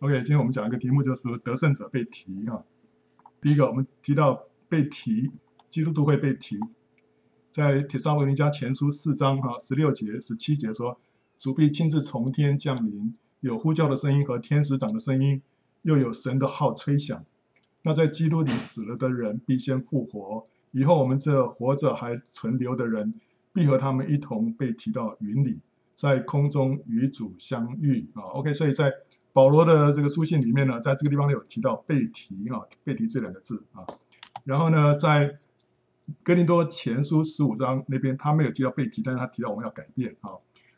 [0.00, 2.62] OK，今天我们讲一个题目，就是得胜者被提啊。
[3.40, 5.32] 第一个，我们提到被提，
[5.68, 6.56] 基督徒会被提，
[7.50, 11.00] 在帖撒罗尼迦前书四章哈十六节、十七节说，
[11.36, 15.42] 主必亲自从天降临，有呼叫的声音和天使长的声音，
[15.82, 17.24] 又有神的号吹响。
[17.82, 23.14] 那在基督里死了的人必先复活，以后我们这活着还存留的人，
[23.52, 25.60] 必和他们一同被提到云里，
[25.96, 28.22] 在空中与主相遇啊。
[28.34, 28.92] OK，所以在
[29.38, 33.86] 保罗的这个书信里面呢，在这个地方有提到背提啊，背提这两个字啊。
[34.42, 35.38] 然后呢，在
[36.24, 40.32] 哥林多前书十五章那边，他没有提到背提，但是他提到我们要改变啊。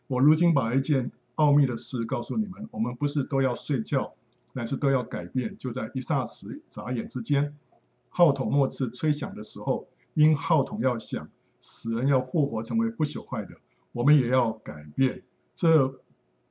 [0.09, 4.13] 我如今把一件奥秘的事告诉你们：我们不是都要睡觉，
[4.53, 5.57] 乃是都要改变。
[5.57, 7.57] 就在一霎时、眨眼之间，
[8.11, 11.27] 号筒末次吹响的时候，因号筒要响，
[11.63, 13.55] 死人要复活，成为不朽坏的，
[13.93, 15.23] 我们也要改变。
[15.55, 16.03] 这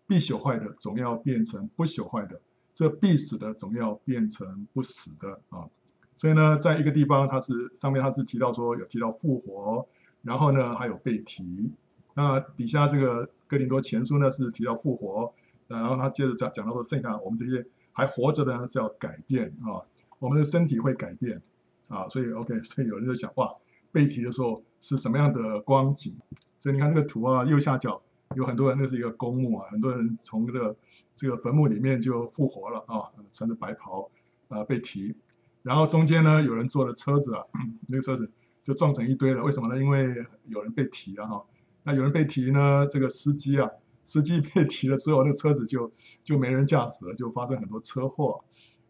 [0.09, 2.41] 必朽坏的总要变成不朽坏的，
[2.73, 5.69] 这必死的总要变成不死的啊！
[6.15, 9.87] 所以呢，在一个地方，它是上面它是提到说有提到复活，
[10.23, 11.71] 然后呢还有被提。
[12.15, 15.31] 那底下这个哥林多前书呢是提到复活，
[15.67, 19.85] 然后他接着讲讲到说，剩下我们这些还活着的呢是要改变啊，
[20.17, 21.39] 我们的身体会改变
[21.87, 23.53] 啊，所以 OK，所以有人就想哇，
[23.91, 26.17] 被提的时候是什么样的光景？
[26.59, 28.01] 所以你看这个图啊，右下角。
[28.35, 30.75] 有很多人，那是一个公墓啊，很多人从这个
[31.15, 34.11] 这个坟墓里面就复活了啊，穿着白袍
[34.49, 35.15] 啊被提，
[35.63, 37.43] 然后中间呢有人坐的车子啊，
[37.89, 38.29] 那个车子
[38.63, 39.81] 就撞成一堆了，为什么呢？
[39.81, 41.43] 因为有人被提了哈，
[41.83, 43.67] 那有人被提呢，这个司机啊，
[44.05, 45.91] 司机 被提了之后，那车子就
[46.23, 48.43] 就没人驾驶了，就发生很多车祸。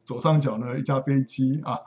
[0.03, 1.79] 左上角呢一架飞机啊，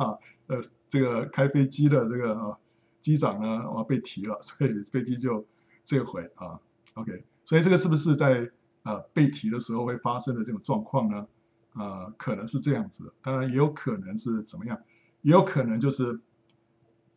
[0.47, 2.59] 呃这个开飞机的这个啊
[3.03, 5.47] 机长呢啊被提了，所以飞机就
[5.85, 6.59] 坠毁啊
[6.95, 7.25] ，OK。
[7.45, 8.51] 所以这个是不是在
[8.85, 11.27] 呃被提的时候会发生的这种状况呢？
[11.75, 14.79] 呃，可能是这样子，当然也有可能是怎么样，
[15.23, 16.21] 也有可能就是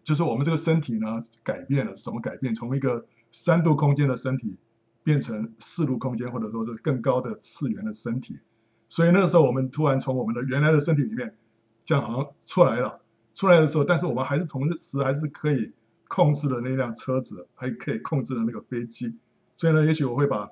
[0.01, 2.55] 就是我们这个身体呢改变了，怎么改变？
[2.55, 4.55] 从一个三度空间的身体
[5.03, 8.39] 变成四度空间，或者说是更高的次元的身体。
[8.87, 11.35] 所以那个时候我们突然从我们的原来的身体里面
[11.83, 13.01] 这样好像出来了，
[13.33, 15.73] 出来的时候，但是我们还是同时还是可以
[16.07, 19.17] 控制的那辆车子，还可以控制的那个飞机。
[19.57, 20.51] 所以呢，也许我会把，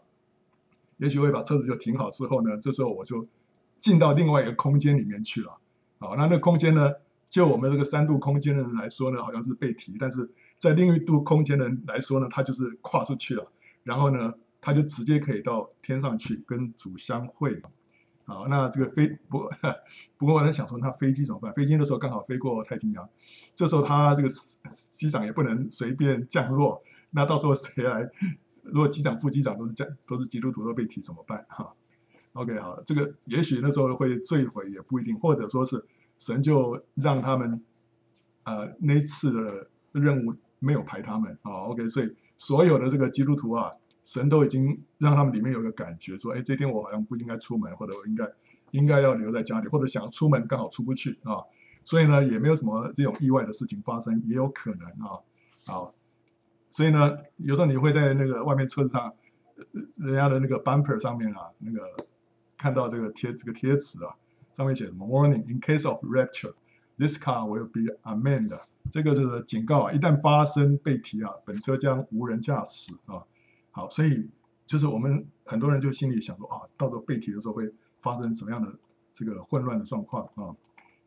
[0.98, 3.28] 也许会把车子就停好之后呢，这时候我就
[3.80, 5.58] 进到另外一个空间里面去了。
[6.00, 6.94] 好，那那空间呢，
[7.30, 13.52] 就我们这个三度空间的人来说呢，好像是被提；但是在另一度空间的人来说呢，他就是跨出去了。
[13.84, 17.62] 然后呢，他就直接可以到天上去跟主相会。
[18.26, 19.50] 好，那这个飞不
[20.16, 21.54] 不过我在想说，那飞机怎么办？
[21.54, 23.10] 飞机的时候刚好飞过太平洋，
[23.54, 24.30] 这时候他这个
[24.70, 26.82] 机长也不能随便降落。
[27.10, 28.10] 那到时候谁来？
[28.64, 31.46] 如果机长、副机长都是这，都是基督徒都被提怎么办？
[31.50, 31.74] 哈
[32.32, 35.86] ，OK，好，这个也许那时候会坠毁也不一定，或者说是
[36.18, 37.62] 神就让他们，
[38.44, 41.52] 呃，那次的任务没有排他们啊。
[41.66, 43.72] OK，所以所有的这个基督徒啊，
[44.06, 48.32] 神都已经让他们里面有个感觉，说，哎，这天我好像不应该出门，或者我应该
[48.72, 51.44] 应该要留在家里，或者想要出门刚好出不去啊。
[51.84, 55.20] 所以呢，也没有什么这种意外的事情发生，也有可能啊，
[55.66, 55.94] 好。
[56.74, 59.14] 所以呢，有时候你会在那个外面车子上，
[59.58, 59.64] 呃
[59.98, 61.82] 人家的那个 bumper 上面啊，那个
[62.58, 64.16] 看到这个贴这个贴纸啊，
[64.58, 66.56] 上面写什么 “Warning: In case of rapture,
[66.98, 68.60] this car will be unmanned”。
[68.92, 73.22] 这个就是警告啊，一旦发生被提啊，本车将无人驾驶啊。
[73.70, 74.28] 好，所以
[74.66, 78.74] 就是我们很多人就心里想说啊，到时候被提的时候会发生什么样的
[79.14, 80.56] 这个混乱的状况啊？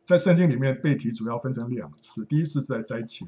[0.07, 3.27] 在圣经里面，被提主要分成两次，第一次是在灾前。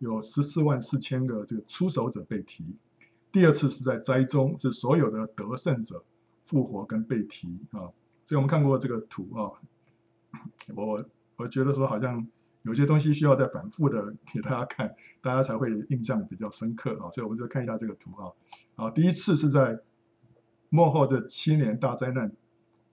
[0.00, 2.62] 有十四万四千个这个出手者被提，
[3.32, 6.04] 第二次是在灾中，是所有的得胜者
[6.44, 7.88] 复活跟被提啊。
[8.26, 9.48] 所以我们看过这个图啊，
[10.74, 11.02] 我
[11.36, 12.26] 我觉得说好像
[12.64, 17.10] 有些东西需要再反复的给大家看，大家才会印象比较深刻啊。
[17.10, 18.32] 所以我们就看一下这个图啊。
[18.76, 19.80] 啊，第一次是在
[20.68, 22.30] 末后这七年大灾难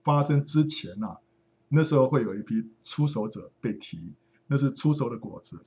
[0.02, 1.18] 发生之前呐、啊，
[1.70, 4.14] 那时候会有一批出手者被提，
[4.48, 5.60] 那是出手的果子。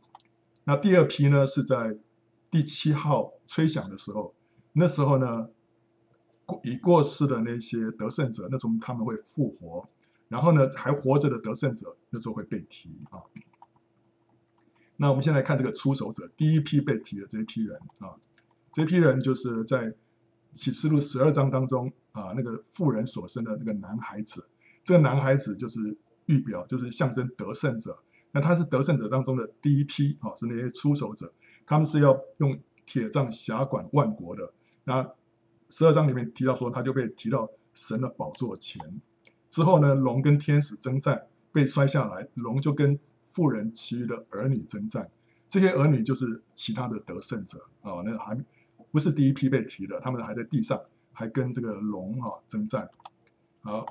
[0.64, 1.98] 那第二批呢，是在
[2.50, 4.34] 第七号吹响的时候，
[4.72, 5.48] 那时候呢，
[6.62, 9.88] 已过世的那些得胜者，那时候他们会复活，
[10.28, 13.22] 然后呢，还活着的得胜者，那时候会被提啊。
[14.96, 18.16] 那我们先来看这个出手者，第一批被提的这一批人啊，
[18.72, 19.94] 这批人就是在
[20.52, 24.46] 启示录十二章当中啊，那个妇人所生的那个男孩子，
[24.84, 25.96] 这个男孩子就是
[26.26, 27.98] 预表，就是象征得胜者。
[28.32, 31.32] 那他是得胜者当中的第一批，啊，是那些出手者，
[31.66, 34.52] 他们是要用铁杖辖管万国的。
[34.84, 35.10] 那
[35.68, 39.00] 十二章里面提到说，他就被提到神的宝座前。
[39.48, 42.98] 之后呢，龙跟天使征战，被摔下来，龙就跟
[43.32, 45.10] 妇人其余的儿女征战，
[45.48, 48.38] 这些儿女就是其他的得胜者啊、那还
[48.92, 50.80] 不是第一批被提的，他们还在地上，
[51.12, 52.88] 还跟这个龙啊征战。
[53.62, 53.86] 好，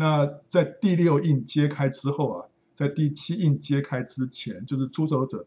[0.00, 5.44] 那在第六印揭开之后啊，在第七印揭开之前，就是出手者。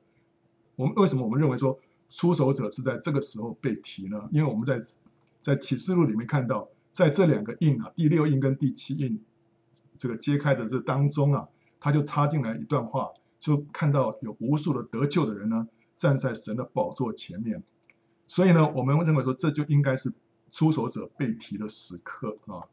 [0.75, 1.79] 我们为什么我们认为说
[2.11, 4.29] 出手者是在这个时候被提呢？
[4.31, 4.79] 因为我们在
[5.41, 9.19] 在启示录里面看到，在这两个印啊，第六印跟第七印
[9.97, 11.47] 这个揭开的这当中啊，
[11.79, 13.09] 他就插进来一段话，
[13.39, 15.67] 就看到有无数的得救的人呢
[15.97, 17.63] 站在神的宝座前面，
[18.27, 20.13] 所以呢，我们认为说这就应该是
[20.51, 22.69] 出手者被提的时刻啊。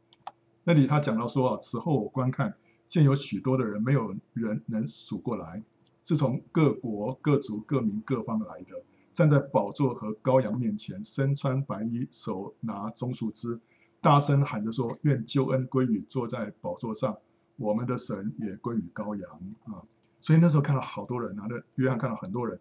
[0.63, 2.53] 那里他讲到说啊，此后我观看，
[2.85, 5.63] 见有许多的人，没有人能数过来，
[6.03, 13.59] 是从各国、各族、各民、各方来的，站在宝座和羔羊面前，身穿白衣，手拿棕树枝，
[14.01, 17.17] 大声喊着说：愿救恩归于坐在宝座上，
[17.57, 19.31] 我们的神也归于羔羊
[19.65, 19.81] 啊！
[20.19, 22.59] 所以那时候看到好多人啊，那约翰看到很多人，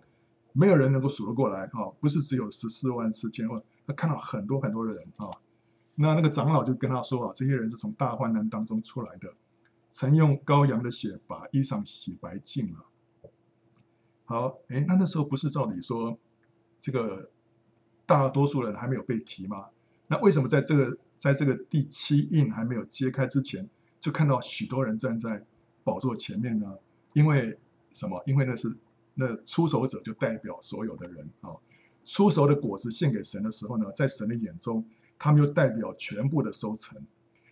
[0.55, 5.29] 没有人能够数得过来啊，不是只有十四万四千万，他看到很多很多的人啊。
[6.03, 9.35] 那那个长老就跟他说啊，这些人是从大患难当中出来的，
[9.91, 12.87] 曾用羔羊的血把衣裳洗白净了。
[14.25, 16.19] 好，哎，那那时候不是照理说，
[16.81, 17.31] 这个
[18.07, 19.67] 大多数人还没有被提吗？
[20.07, 23.69] 那为什么在这个在这个第七印还没有揭开之前，
[24.01, 25.45] 就看到许多人站在
[25.85, 26.79] 宝座前面呢？
[27.13, 27.59] 因为
[27.93, 28.23] 什么？
[28.25, 28.75] 因为那是
[29.13, 31.51] 那出手者就代表所有的人啊，
[32.07, 34.83] 出手的果子献给神的时候呢，在神的眼中。
[35.23, 36.99] 他们又代表全部的收成，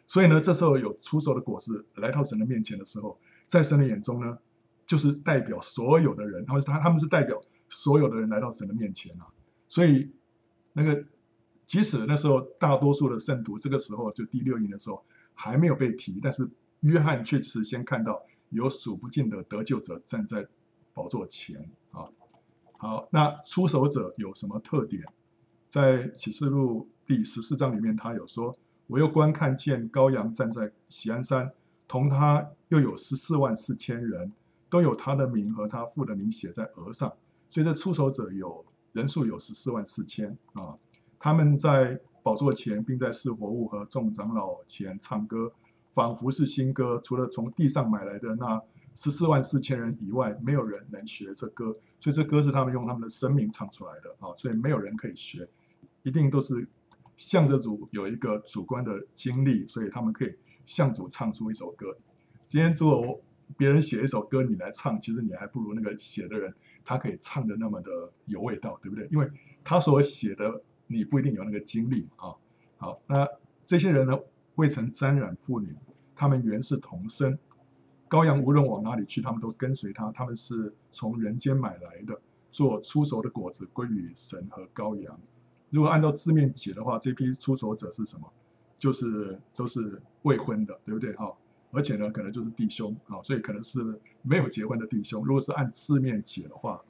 [0.07, 4.39] 所以呢，这时候有出熟的果子来到神的面前的时候，在神的眼中呢，
[4.87, 7.39] 就是代表所有的人，他们他他们是代表
[7.69, 9.27] 所有的人来到神的面前啊。
[9.69, 10.11] 所以
[10.73, 11.05] 那个
[11.67, 15.05] 即使那时候大多数的圣徒，这个时候就第六印的时候
[15.35, 16.49] 还没有被提，但是
[16.81, 20.49] 约翰确实先看到有数不尽的得救者站在
[20.95, 22.09] 宝座前啊。
[22.79, 25.05] 好，那出手者有什么特点？
[25.69, 26.89] 在启示录。
[27.09, 28.55] 第十四章里面，他有说
[28.87, 31.51] ：“我又观看见羔羊站在喜安山，
[31.89, 34.31] 同他又有十四万四千人，
[34.69, 37.11] 都有他的名和他父的名写在额上。
[37.49, 38.63] 所以这出手者有
[38.93, 40.77] 人数有十四万四千啊。
[41.19, 45.51] 他们在宝座前，并在四活物和众长老前唱歌，
[45.95, 47.01] 仿佛是新歌。
[47.03, 48.61] 除了从地上买来的那
[48.95, 51.75] 十四万四千人以外，没有人能学这歌。
[52.01, 54.37] 所以这歌是他们用他们的生命唱出来的啊。
[54.37, 55.49] 所以没有人可以学，
[56.03, 56.69] 一定都是。”
[57.19, 60.35] 向着主有一个主观的经历，所以他们可以
[60.65, 61.99] 向主唱出一首歌。
[62.47, 63.21] 今天如果
[63.57, 66.55] 别人写一首歌，你来唱，其实你还不如那个写的人，
[66.85, 67.91] 他可以唱的那么的
[68.27, 69.07] 有味道，对不对？
[69.11, 69.29] 因为
[69.65, 72.33] 他所写的你不一定有那个经历啊。
[72.77, 73.29] 好，那
[73.65, 74.19] 这些人呢，
[74.55, 75.75] 未曾沾染妇女，
[76.15, 77.39] 他们原是童身。
[78.09, 80.11] 羔羊无论往哪里去，他们都跟随他。
[80.13, 82.21] 他们是从人间买来的，
[82.53, 85.21] 做出熟的果子归于神和羔羊。
[85.71, 88.33] 如果按照字面解的话，这批出手者是什么？
[88.79, 91.13] 就是都是未婚的，对不对？
[91.15, 91.35] 哈，
[91.73, 95.25] 而且呢，可能就是弟兄啊，所以可能是没有结婚的弟兄。
[95.25, 96.81] 如果是按字面解的话，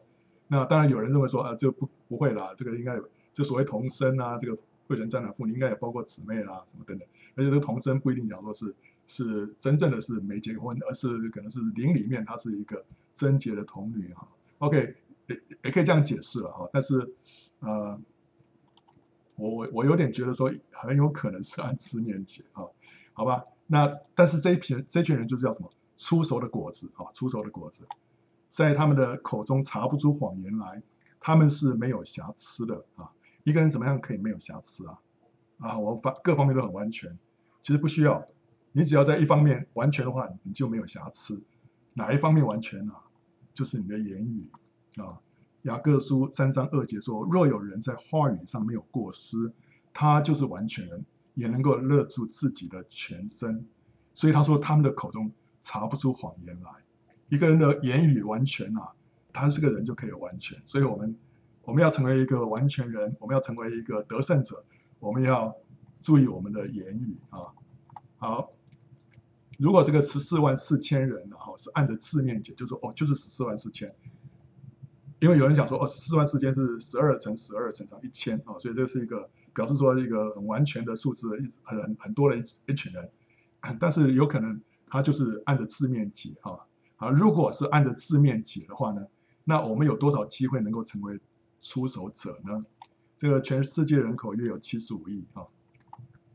[0.49, 3.01] 那当然有人认为说啊，这不不会啦，这个应该，
[3.33, 7.09] 就所谓童身啊，这个贵人沾染妇女应该也包括姊妹啦，什么等等。
[7.37, 8.75] 而且这个童身不一定讲说是
[9.07, 14.29] 是真正的是没结婚，而是可能是灵里面她是一个贞洁的童女哈。
[14.59, 14.95] OK，
[15.29, 17.15] 也也可以这样解释了哈，但是
[17.61, 17.99] 呃。
[19.39, 22.65] 我我我有点觉得说很有可能是按字面解啊，
[23.15, 23.45] 好吧？
[23.67, 25.71] 那但是这一群这群人就叫什么？
[25.97, 27.83] 出熟的果子啊，出熟的果子，
[28.49, 30.83] 在他们的口中查不出谎言来，
[31.19, 33.11] 他们是没有瑕疵的啊。
[33.45, 34.99] 一个人怎么样可以没有瑕疵啊？
[35.59, 37.19] 啊，我方各方面都很完全，
[37.63, 38.25] 其实不需要，
[38.73, 41.43] 你只要在一方面完全的话，你就没有瑕疵。
[41.95, 43.03] 哪一方面完全啊？
[43.53, 44.49] 就是你的言语
[45.03, 45.19] 啊。
[45.69, 49.53] 雅各书三章二节说：“若有人在话语上没有过失，
[49.93, 53.67] 他就是完全人，也能够勒住自己的全身。”
[54.15, 56.71] 所以他说：“他们的口中查不出谎言来。
[57.29, 58.89] 一个人的言语完全啊，
[59.31, 60.59] 他这个人就可以完全。
[60.65, 61.15] 所以，我们
[61.65, 64.65] 我们要成为一个完全人，我们要成为一个得胜者，
[64.99, 65.55] 我们要
[66.01, 67.41] 注意我们的言语啊。
[68.17, 68.51] 好，
[69.59, 73.95] 如果这个十四万四千人，然后是按着字面解，就说哦，就是十四万四千。”
[75.21, 83.11] 因为有人讲说，哦，四万四千是十二乘十二乘上一千啊，所以这是一个表示说一个很完全的数字，一很很很多的一一群人。
[83.81, 86.53] 但是有可能他就是按着字面解啊，
[86.97, 89.05] 啊，如果是按着字面解的话呢，
[89.45, 91.19] 那我们有多少机会能够成为
[91.61, 92.65] 出手者呢？
[93.17, 95.43] 这个全世界人口约有七十五亿啊，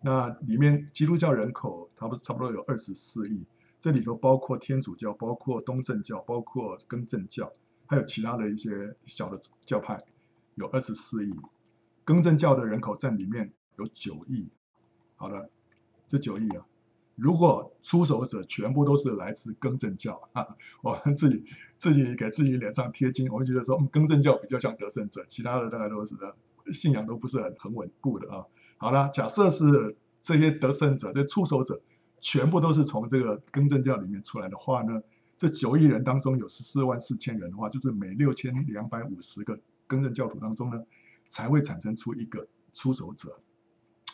[0.02, 3.46] 那里面基督教人口差不差不多有二十四亿，
[3.80, 7.50] 这里头包括天主教、包括东正教、包括更正教，
[7.88, 10.00] 还有其他的一些小的教派，
[10.56, 11.34] 有二十四亿。
[12.06, 14.48] 更正教的人口占里面有九亿。
[15.16, 15.50] 好了，
[16.08, 16.66] 这九亿啊，
[17.16, 20.46] 如果出手者全部都是来自更正教啊，
[20.82, 21.46] 我们自己
[21.78, 26.16] 自己给自己脸上贴金，我们觉得说，嗯，更正教比较像得胜者，其他的大概都是
[26.74, 28.46] 信仰都不是很很稳固的啊。
[28.78, 31.82] 好了，假设是这些得胜者、这出手者
[32.20, 35.02] 全部都是从这个更正教里面出来的话呢，
[35.44, 40.82] 这九亿人当中有十四万四千人的话，就是每六千两百五十个更正教徒当中呢，
[41.28, 43.38] 才会产生出一个出手者，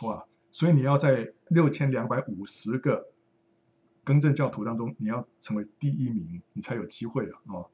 [0.01, 0.25] 哇！
[0.51, 3.05] 所以你要在六千两百五十个
[4.03, 7.69] 更正教徒当中，你要成为第一名，你才有机会了哦。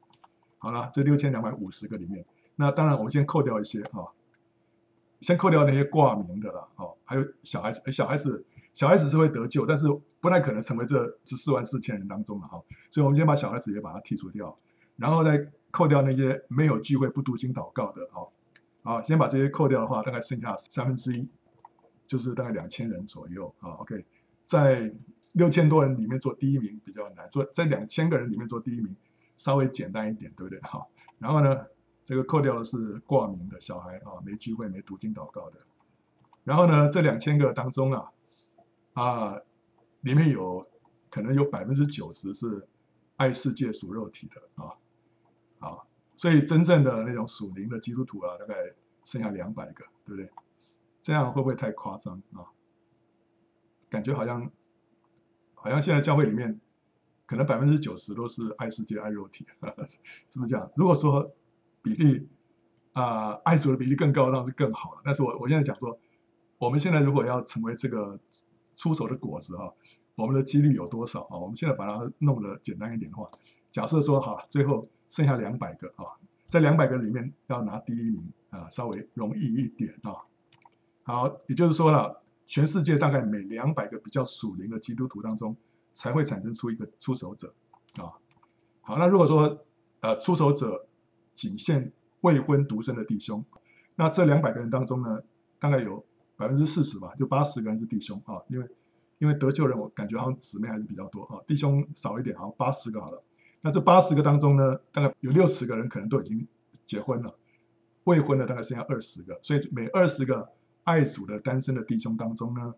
[0.57, 2.25] 好了，这六千两百五十个里面，
[2.57, 4.03] 那当然我们先扣掉一些啊。
[5.21, 8.45] 先扣掉那些挂名的了，哦，还有小孩子，小孩子，
[8.75, 9.87] 小孩子是会得救，但是
[10.21, 14.55] 不太可能成为这十四万四千人当中了哈，所以我们先把小孩子也把它剔除掉，
[14.97, 18.29] 然后再扣掉那些没有聚会不读经祷告的，哦，
[18.83, 21.27] 好，先把这些扣掉的话，大概剩下三分之一，
[22.05, 24.05] 就是大概两千人左右，啊，OK，
[24.43, 24.93] 在
[25.33, 28.95] 六千多人里面做第一名比较难，做在两千个人里面做第一名
[29.37, 30.59] 稍微简单一点，对不对？
[30.59, 30.85] 哈，
[31.17, 31.65] 然后呢？
[32.07, 35.57] 这个扣掉的是挂名的小孩啊，没聚会、没读经祷告的。
[36.43, 38.11] 然后呢，这两千个当中啊，
[38.95, 39.39] 啊，
[40.01, 40.67] 里面有
[41.09, 42.67] 可能有百分之九十是
[43.17, 44.73] 爱世界属肉体的啊，
[45.59, 45.77] 啊，
[46.15, 48.55] 所以真正的那种属灵的基督徒啊，大概
[49.03, 50.29] 剩下两百个，对不对？
[51.01, 52.49] 这样会不会太夸张啊？
[53.89, 54.51] 感觉好像
[55.53, 56.59] 好像现在教会里面
[57.25, 59.45] 可能百分之九十都是爱世界、爱肉体，
[60.31, 60.71] 是不是这样？
[60.75, 61.31] 如果说
[61.81, 62.27] 比例
[62.93, 65.01] 啊、爱主的比例更高，那是更好了。
[65.03, 65.99] 但是我我现在讲说，
[66.57, 68.17] 我们现在如果要成为这个
[68.75, 69.73] 出手的果子哈，
[70.15, 71.37] 我们的几率有多少啊？
[71.37, 73.29] 我们现在把它弄得简单一点的话，
[73.71, 76.05] 假设说哈，最后剩下两百个啊，
[76.47, 80.15] 在两百个里面要拿第一名啊，稍微容易一点啊。
[81.03, 85.55] 好，也就是说了，全世界大概每两百个比较属灵的基督徒当中，
[85.93, 87.53] 才会产生出一个出手者
[87.97, 88.13] 啊。
[88.81, 89.65] 好，那如果说
[90.01, 90.87] 呃出手者，
[91.33, 91.91] 仅限
[92.21, 93.43] 未婚独身的弟兄，
[93.95, 95.21] 那这两百个人当中呢，
[95.59, 96.05] 大概有
[96.37, 98.67] 百分之四十吧，就八十个人是弟兄啊，因为
[99.19, 103.23] 因为得救人我感觉好像姊妹还是比较多啊，弟兄少一点，好，八十个好了。
[103.61, 106.47] 那这八十个当中呢，大概有六十个人可能都已经
[106.85, 107.35] 结婚了，
[108.03, 110.49] 未婚的大概剩下二十个，所以每二十个
[110.83, 112.73] 爱主的单身的弟兄当中呢，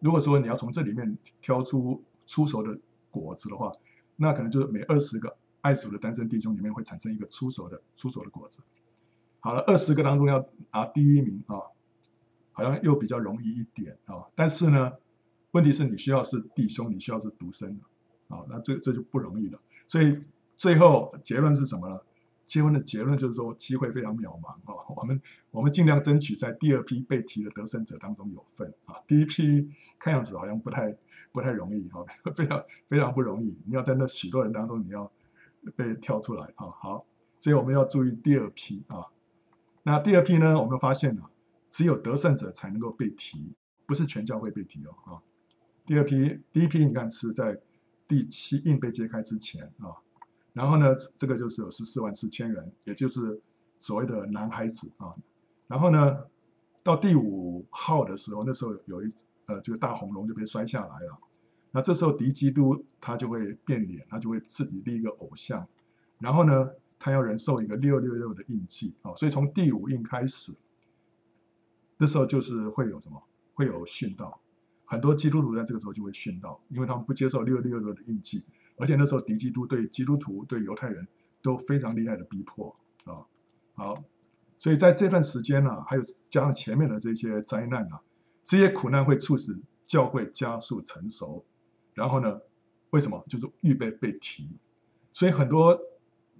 [0.00, 2.78] 如果说你要从这里面挑出出手的
[3.10, 3.72] 果子的话，
[4.16, 5.36] 那可能就是每二十个。
[5.62, 8.60] 爱主的单身弟兄里面会产生一个出手的出手的果子。
[9.40, 11.58] 好了，二十个当中要拿第一名啊，
[12.56, 14.24] 好像又比较容易一点啊。
[14.34, 14.92] 但是呢，
[15.52, 19.60] 问题是你需要是弟兄，你需要是独生的啊，那这这就不容易了。
[19.86, 20.18] 所以
[20.56, 22.00] 最后结论是什么呢？
[22.46, 24.74] 结婚的结论就是说机会非常渺茫啊。
[24.96, 25.20] 我们
[25.50, 28.96] 我们尽量争取在第二批被提的得胜者当中有份啊。
[29.06, 30.96] 第一批看样子好像不太
[31.30, 33.56] 不太容易哈， 非常非常不容易。
[33.66, 35.12] 你要在那许多人当中，你要。
[35.74, 37.04] 被跳出来啊，好，
[37.40, 39.06] 所以我们要注意第二批啊。
[39.82, 41.28] 那第二批呢，我们发现啊，
[41.76, 43.52] 只有得胜者才能够被提，
[43.84, 45.20] 不是全教会被提哦啊。
[45.84, 47.60] 第二批，第一批你看是在
[48.08, 49.92] 第七印被揭开之前啊，
[50.54, 53.38] 然后呢，这个就是有十四万四千人，也就是
[53.78, 55.14] 所谓的男孩子啊。
[55.66, 56.24] 然后呢，
[56.82, 59.12] 到第五号的时候，那时候有一
[59.44, 61.18] 呃这个大红龙就被摔下来了。
[61.72, 65.68] 那这时候敌基督他就会变脸，他就会自己立一个偶像，
[66.20, 70.52] 然后呢，他要人受一个六六六的印记啊，所以从第五印开始，
[71.98, 73.22] 那时候就是会有什么？
[73.54, 74.38] 会有殉道，
[74.84, 78.44] 很多基督徒在这个时候就会殉道，因为他们不接受六六六的印记，
[78.76, 81.08] 而且那时候敌基督对基督徒对犹太人
[81.40, 83.24] 都非常厉害的逼迫啊，
[83.74, 84.04] 好，
[84.58, 88.02] 所以在这段时间呢、还有加上前面的这些灾难啊，
[88.44, 91.44] 这些苦难会促使教会加速成熟。
[91.94, 92.38] 然后呢，
[92.90, 93.24] 为什么？
[93.26, 94.50] 就是预备被提，
[95.14, 95.80] 所以很多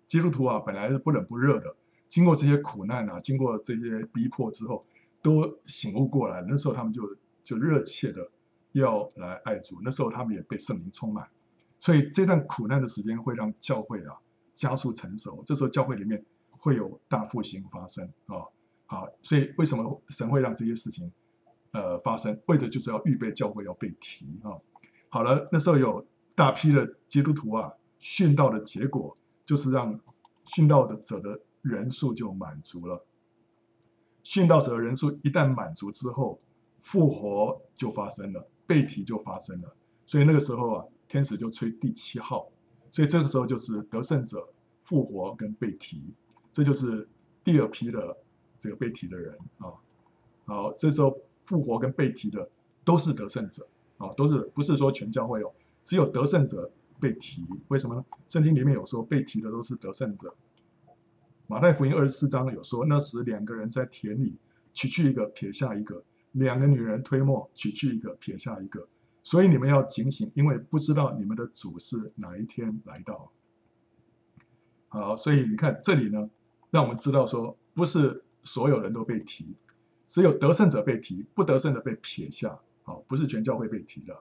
[0.06, 1.75] 基督徒啊，本来是不冷不热的，
[2.10, 4.84] 经过这些苦难啊，经过这些逼迫之后，
[5.26, 6.40] 都醒悟过来。
[6.47, 7.02] 那时候他们就
[7.42, 8.30] 就热切的
[8.71, 11.26] 要来爱主，那时候他们也被圣灵充满，
[11.80, 14.14] 所以这段苦难的时间会让教会啊
[14.54, 15.42] 加速成熟。
[15.45, 18.47] 这时候教会里面会有大复兴发生啊。
[18.87, 21.11] 好，所以为什么神会让这些事情
[21.73, 22.40] 呃发生？
[22.47, 24.54] 为的就是要预备教会要被提啊。
[25.09, 26.06] 好了，那时候有
[26.37, 29.99] 大批的基督徒啊，殉道的结果就是让
[30.45, 33.04] 殉道的者的人数就满足了。
[34.26, 36.40] 殉道者人数一旦满足之后，
[36.83, 39.73] 复活就发生了，被提就发生了。
[40.04, 42.50] 所以那个时候啊，天使就吹第七号，
[42.90, 44.49] 所以这个时候就是得胜者
[44.83, 46.02] 复活跟被提，
[46.52, 47.09] 这就是
[47.45, 48.16] 第二批的
[48.61, 49.71] 这个被提的人啊。
[50.45, 52.50] 好，这时候复活跟被提的
[52.85, 53.64] 都是得胜者
[53.99, 55.54] 啊，都是不是说全教会有，
[55.85, 56.68] 只有得胜者
[56.99, 57.47] 被提。
[57.68, 58.04] 为什么呢？
[58.26, 60.35] 圣经里面有说被提的都是得胜者。
[61.48, 64.36] 马太福音二十四章有说，那时两个人在田里
[64.72, 68.88] 取去一个，撇下一个；两个女人推磨，取去一个，撇下一个。
[69.22, 73.30] 所以你们要警醒，因为不知道你们的主是哪一天来到。
[74.88, 76.28] 好，所以你看这里呢，
[76.70, 79.54] 让我们知道说，不是所有人都被提，
[80.08, 82.58] 只有得胜者被提，不得胜的被撇下。
[82.82, 84.16] 好，不是全教会被提的。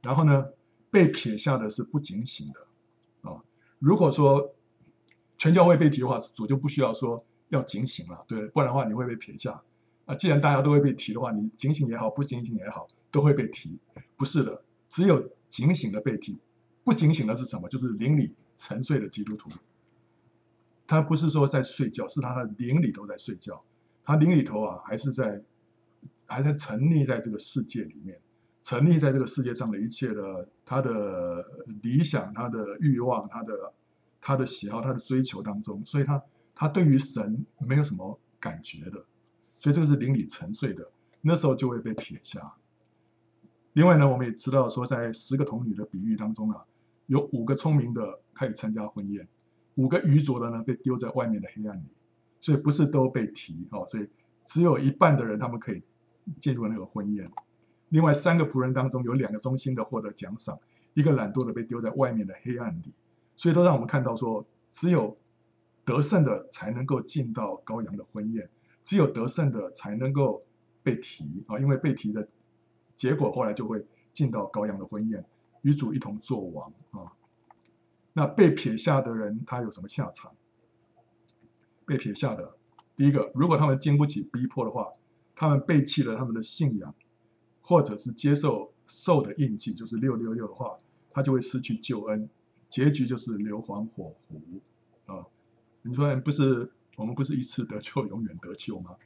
[0.00, 0.46] 然后呢，
[0.92, 3.30] 被撇下的是不警醒的。
[3.30, 3.42] 啊，
[3.80, 4.54] 如果说
[5.42, 9.60] 全教会被提的话，主就不需要说要警醒了，对，不然的话你会被撇下。
[10.06, 12.86] 啊，既然大家都会被提的话，你警醒也好，不警醒也好。
[13.10, 13.76] 都会被提，
[14.16, 16.38] 不是的，只有警醒的被提，
[16.84, 17.68] 不警醒的是什么？
[17.68, 19.50] 就是灵里沉睡的基督徒。
[20.86, 23.60] 他不是说在睡觉，是他的灵里头在睡觉，
[24.04, 25.42] 他灵里头啊，还是在，
[26.24, 28.20] 还在沉溺在这个世界里面，
[28.62, 31.44] 沉溺在这个世界上的一切的他的
[31.82, 33.74] 理想、他的欲望、他的
[34.22, 36.22] 他的喜好、他的追求当中，所以他
[36.54, 39.04] 他对于神没有什么感觉的，
[39.58, 42.54] 所以这个是灵里沉睡的，那时候就会被撇下。
[43.72, 46.64] 另外呢，我们也知道说，在十个童女的比喻当中啊，
[47.06, 49.26] 有五个聪明的可以参加婚宴，
[49.74, 51.86] 五个愚拙的呢被丢在外面的黑暗里，
[52.40, 54.06] 所以不是都被提哦，所以
[54.44, 55.82] 只有一半的人他们可以
[56.38, 57.28] 进入那个婚宴。
[57.88, 60.58] 另外三个仆人当中有两个忠心的获得奖赏，
[60.94, 62.92] 一个懒惰的被丢在外面的黑暗里，
[63.36, 65.16] 所以都让我们看到说，只有
[65.84, 68.48] 得胜的才能够进到羔羊的婚宴，
[68.84, 70.44] 只有得胜的才能够
[70.82, 72.28] 被提啊，因为被提的。
[72.94, 75.24] 结果后来就会进到羔羊的婚宴，
[75.62, 77.12] 与主一同作王啊。
[78.12, 80.32] 那被撇下的人，他有什么下场？
[81.84, 82.56] 被撇下的，
[82.94, 84.92] 第一个，如果他们经不起逼迫的话，
[85.34, 86.94] 他们背弃了他们的信仰，
[87.60, 90.76] 或者是接受兽的印记，就是六六六的话，
[91.10, 92.28] 他就会失去救恩，
[92.72, 94.40] 结局就是硫磺火湖
[95.04, 95.26] 啊。
[95.82, 98.96] 你说不是我们不是一次得救，永远得救吗？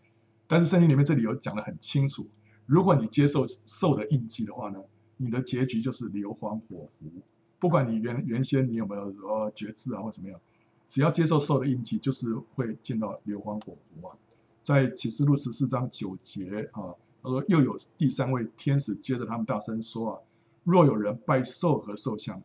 [0.47, 2.29] 但是圣经里面这里有讲得很清楚。
[2.65, 4.81] 如果你接受兽的印记的话呢，
[5.17, 7.11] 你的结局就是硫磺火湖。
[7.59, 10.41] 不管你原原先你有没有说决志啊或怎么样，
[10.87, 14.17] 只要接受兽的印记，就是会见到硫磺火湖啊。
[14.63, 20.21] 在启示录十四章九节啊，他说又有第三位天使接着他们大声说啊，
[20.63, 22.41] 若有人拜兽和兽像，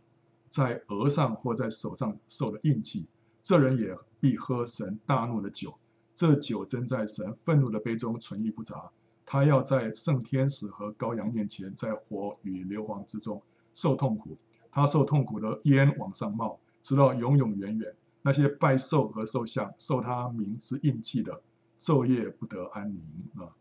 [0.51, 3.07] 在额上或在手上受的印记，
[3.41, 5.73] 这人也必喝神大怒的酒，
[6.13, 8.91] 这酒真在神愤怒的杯中存一不杂。
[9.25, 13.41] 他要在圣天使和羔羊面前，在火与硫磺之中
[13.73, 14.37] 受痛苦。
[14.69, 17.95] 他受痛苦的烟往上冒，直到永永远远。
[18.21, 21.41] 那些拜兽和兽像、受他名之印记的，
[21.81, 23.01] 昼夜不得安宁
[23.37, 23.55] 啊！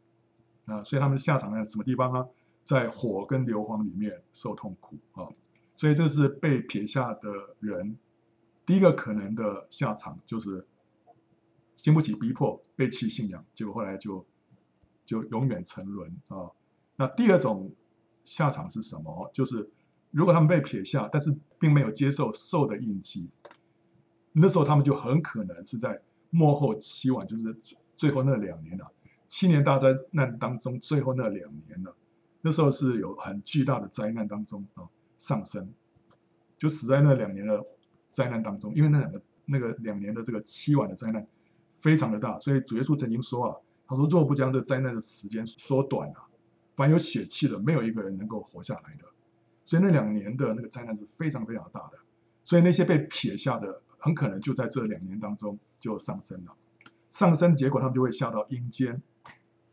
[0.67, 2.27] 啊，所以他们下场在什么地方呢？
[2.65, 5.27] 在火跟硫磺里面受痛苦啊！
[5.81, 7.97] 所以这是被撇下的人，
[8.67, 10.67] 第一个可能的下场就是
[11.75, 14.27] 经不起逼迫，背弃信仰，结果后来就。
[15.07, 16.53] 就永远沉沦啊！
[16.95, 17.73] 那第二种
[18.25, 19.29] 下场是什么？
[19.35, 19.69] 就是
[20.13, 23.29] 如果他们被撇下，但是并没有接受受的印记，
[24.31, 27.59] 那时候他们就很可能是在幕后期晚，就是
[27.97, 28.93] 最后那两年了，
[29.27, 31.97] 七年大灾难当中最后那两年了。
[32.43, 34.85] 那时候是有很巨大的灾难当中啊
[35.21, 35.73] 上升，
[36.59, 37.65] 就死在那两年的
[38.11, 41.25] 灾难当中，因为那两个那个两年的这个七晚的灾难
[41.79, 43.57] 非常的大，所以主耶稣曾经说啊。
[43.93, 46.31] 他说：“若不将这灾难的时间缩短啊，
[46.77, 49.05] 凡有血气的，没有一个人能够活下来的。
[49.65, 51.99] 所以那两年的那个灾难是非常非常大的。
[52.45, 56.55] 所以那些被撇下的，很可能就在这两年当中就上升了。
[57.09, 59.03] 上升结果，他们就会下到阴间。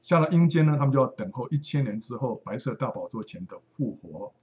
[0.02, 4.34] 下到阴间呢，他们就要等候一千年之后白色大宝座前的复活。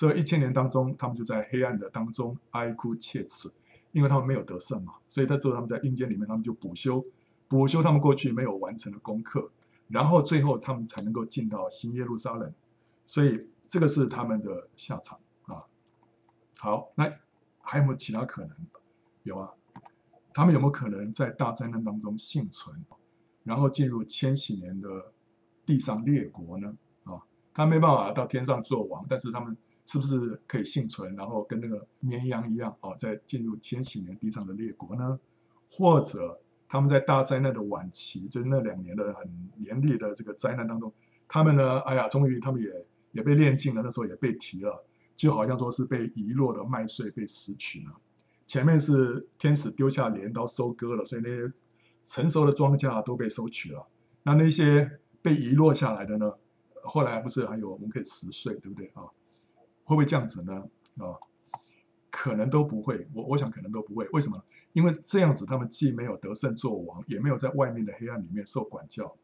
[0.00, 3.50] 这一千年当中，他们就在黑暗的当中哀哭切齿，
[3.92, 4.94] 因为他们没有得胜嘛。
[5.10, 7.04] 所以在之后，他们在阴间里面，他们就补修。”
[7.48, 9.50] 补修他们过去没有完成的功课，
[9.88, 12.54] 然后最后他们才能够进到新耶路撒冷，
[13.04, 15.64] 所以这个是他们的下场啊。
[16.56, 17.12] 好，那
[17.60, 18.56] 还有没有其他可能？
[19.24, 19.50] 有啊，
[20.32, 22.74] 他们有没有可能在大灾难当中幸存，
[23.44, 25.12] 然后进入千禧年的
[25.66, 26.74] 地上列国呢？
[27.04, 27.20] 啊，
[27.52, 29.58] 他没办法到天上做王，但是他们
[29.90, 35.18] 是不是可以幸存，然后跟那个绵羊一样啊，在进入千禧年地上的列国呢？
[35.70, 36.40] 或者？
[36.72, 40.92] 他们在大灾难的晚期，就是那两年的很严厉的这个灾难当中，
[41.26, 44.84] 他们呢，哎呀，终于他们也也被炼尽了，那时候也被提了，
[45.16, 47.96] 就好像说是被遗落的麦穗被拾取了。
[48.46, 51.52] 前面是天使丢下镰刀收割了，所以那些
[52.04, 53.84] 成熟的庄稼都被收取了。
[54.22, 56.32] 那那些被遗落下来的呢？
[56.84, 59.02] 后来不是还有我们可以拾穗，对不对啊？
[59.90, 60.52] 会不会这样子呢？
[60.98, 61.18] 啊，
[62.10, 63.08] 可能都不会。
[63.12, 64.08] 我我想可能都不会。
[64.12, 64.40] 为什么？
[64.72, 69.16] 因为这样子他们既没有得胜作王，也没有在外面的黑暗里面受管教。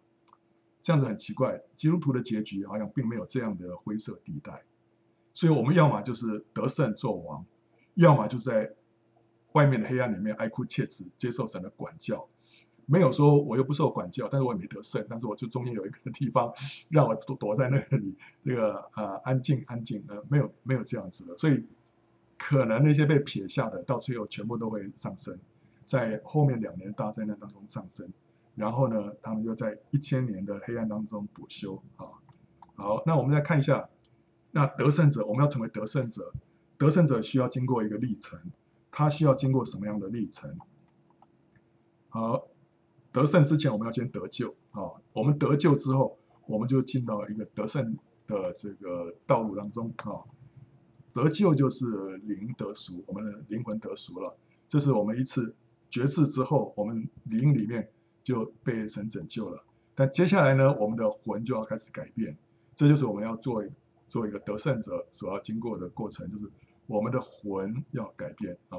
[0.83, 1.63] 这样子很奇怪。
[1.77, 4.65] 基督徒的结局好像并没有这样的灰色地带。
[5.33, 7.47] 所以我们要么就是得胜作王，
[7.95, 8.75] 要么就在。
[9.53, 12.29] 外面的黑暗里面哀哭切齿，接受神的管教，
[12.87, 16.53] 没有说我又不受管教，但是我也没得胜，但是我就中间有一个地方
[16.89, 21.65] 让我躲躲在那里，这个呃安静安静呃没有没有这样子的，所以
[22.39, 25.39] 可能那些被撇下的到最后全部都会上升，
[25.85, 28.09] 在后面两年大灾难当中上升，
[28.55, 32.07] 然后呢，他们又在一千年的黑暗当中补修啊。
[32.77, 33.89] 好，那我们再看一下，
[34.53, 36.33] 那得胜者，我们要成为得胜者，
[36.79, 38.39] 得胜者需要经过一个历程。
[38.93, 40.57] 他需要经过什么样的历程？
[42.09, 42.49] 好，
[43.17, 44.93] 得胜之前，我们要先得救啊。
[45.15, 50.21] 我们得救之后，我们就进到一个得胜的这个道路当中啊。
[51.15, 54.37] 得救就是灵得赎，我们的灵魂得赎了。
[54.69, 55.57] 这是我们一次
[55.89, 57.89] 绝志之后，我们灵里面
[58.23, 59.65] 就被神拯救了。
[59.95, 62.37] 但接下来呢，我们的魂就要开始改变。
[62.75, 63.65] 这就是我们要做
[64.11, 66.53] 做一个得胜者所要经过的过程，就是。
[66.87, 68.79] 我们的魂要改变啊！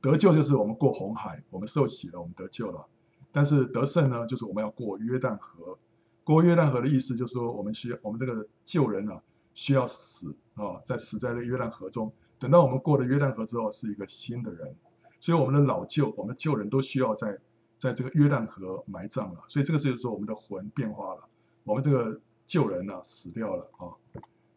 [0.00, 2.86] 得救就是我们过红海，我们受洗了，我们得救了。
[3.32, 5.78] 但是得胜呢，就是我们要过约旦河。
[6.24, 9.22] 过约旦河的意思就是说，我们需要我们这个旧人啊，
[9.54, 12.12] 需要死啊，在死在这约旦河中。
[12.38, 14.74] 等到我们过了约旦河之后，是一个新的人。
[15.20, 17.38] 所以我们的老旧，我们的旧人都需要在
[17.78, 19.40] 在这个约旦河埋葬了。
[19.48, 21.28] 所以这个就是说，我们的魂变化了，
[21.64, 23.90] 我们这个旧人呢、啊、死掉了啊。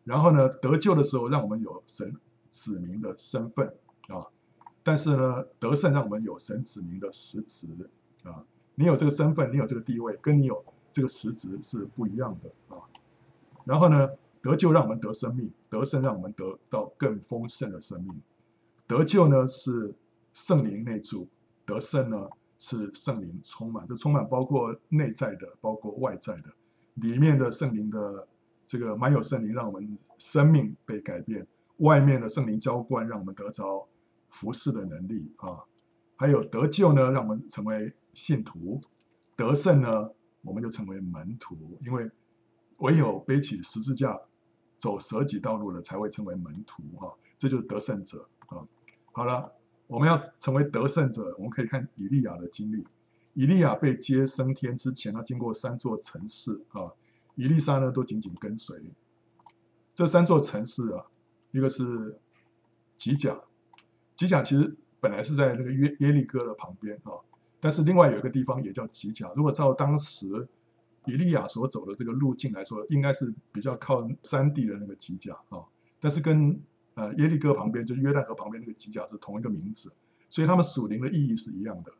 [0.03, 2.13] 然后呢，得救的时候，让我们有神。
[2.55, 3.67] 子民的身份
[4.09, 4.27] 啊，
[4.83, 7.67] 但是呢，得胜让我们有神子民的实质
[8.21, 8.45] 啊。
[8.75, 12.81] 你有这个身份，你有这个地位，跟你有这个实质是不一样的啊。
[13.65, 14.09] 然后呢，
[14.41, 18.13] 得救让我们得生命，得胜让我们得到更丰盛的生命。
[18.87, 19.93] 得救呢是
[20.33, 21.27] 圣灵内住，
[21.65, 26.51] 得胜呢是圣灵充满，这充满包括内在的，包括外在的，
[26.95, 28.27] 里面的圣灵的
[28.67, 31.47] 这个满有圣灵，让我们生命被改变。
[31.77, 33.87] 外面的圣灵浇灌，让我们得着
[34.29, 35.65] 服侍的能力啊；
[36.15, 38.81] 还有得救呢，让我们成为信徒；
[39.35, 40.09] 得胜呢，
[40.41, 41.77] 我们就成为门徒。
[41.85, 42.09] 因为
[42.77, 44.19] 唯有背起十字架
[44.77, 47.13] 走舍己道路的，才会成为门徒哈。
[47.37, 48.65] 这就是得胜者啊。
[49.11, 49.51] 好了，
[49.87, 52.85] 我们要成为得胜者，我们可以看以利亚的经历。
[53.33, 56.91] 以利亚被接升天之前，他经过三座城市啊，
[57.35, 58.79] 以利沙呢都紧紧跟随。
[59.93, 61.05] 这三座城市啊。
[61.51, 62.19] 一个是
[62.97, 63.39] 吉甲，
[64.15, 67.13] 吉甲其实本来是在那个耶耶利哥的旁边啊，
[67.63, 69.31] 但是另外有一个地方也叫吉甲。
[69.37, 70.49] 如果照当时
[71.05, 75.63] 以利亚所走的这个路径来说，应该是比较靠山地的那个吉甲啊。
[76.01, 76.61] 但是跟
[76.95, 79.93] 呃耶利哥旁边，就约旦河旁边那个吉甲是同一个名字，
[80.29, 81.93] 所以他们属灵的意义是一样的。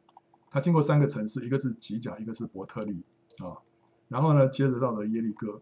[0.51, 3.01] 他经过三个城市，一个是吉甲，一个是伯特利
[3.37, 3.55] 啊，
[4.09, 5.61] 然后呢，接着到了耶利哥，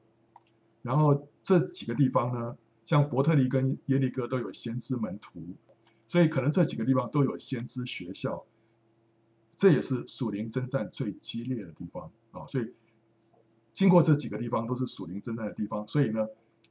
[0.82, 2.58] 然后这几个地方呢。
[2.84, 5.40] 像伯特利跟耶利哥都有先知门徒，
[6.08, 8.44] 所以可能这几个地方都有先知学校，
[9.62, 12.48] 这也是属灵征战最激烈的地方啊。
[12.48, 12.74] 所以
[13.72, 16.28] 经过这几个地方都是属灵征战的地方，所以呢，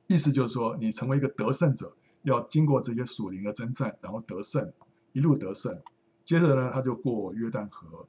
[0.09, 4.73] 意思就是说，你成为一个得胜者，要经过这些属灵的征战，然后得胜，
[5.13, 5.81] 一路得胜。
[6.25, 8.09] 接着呢，他就过约旦河，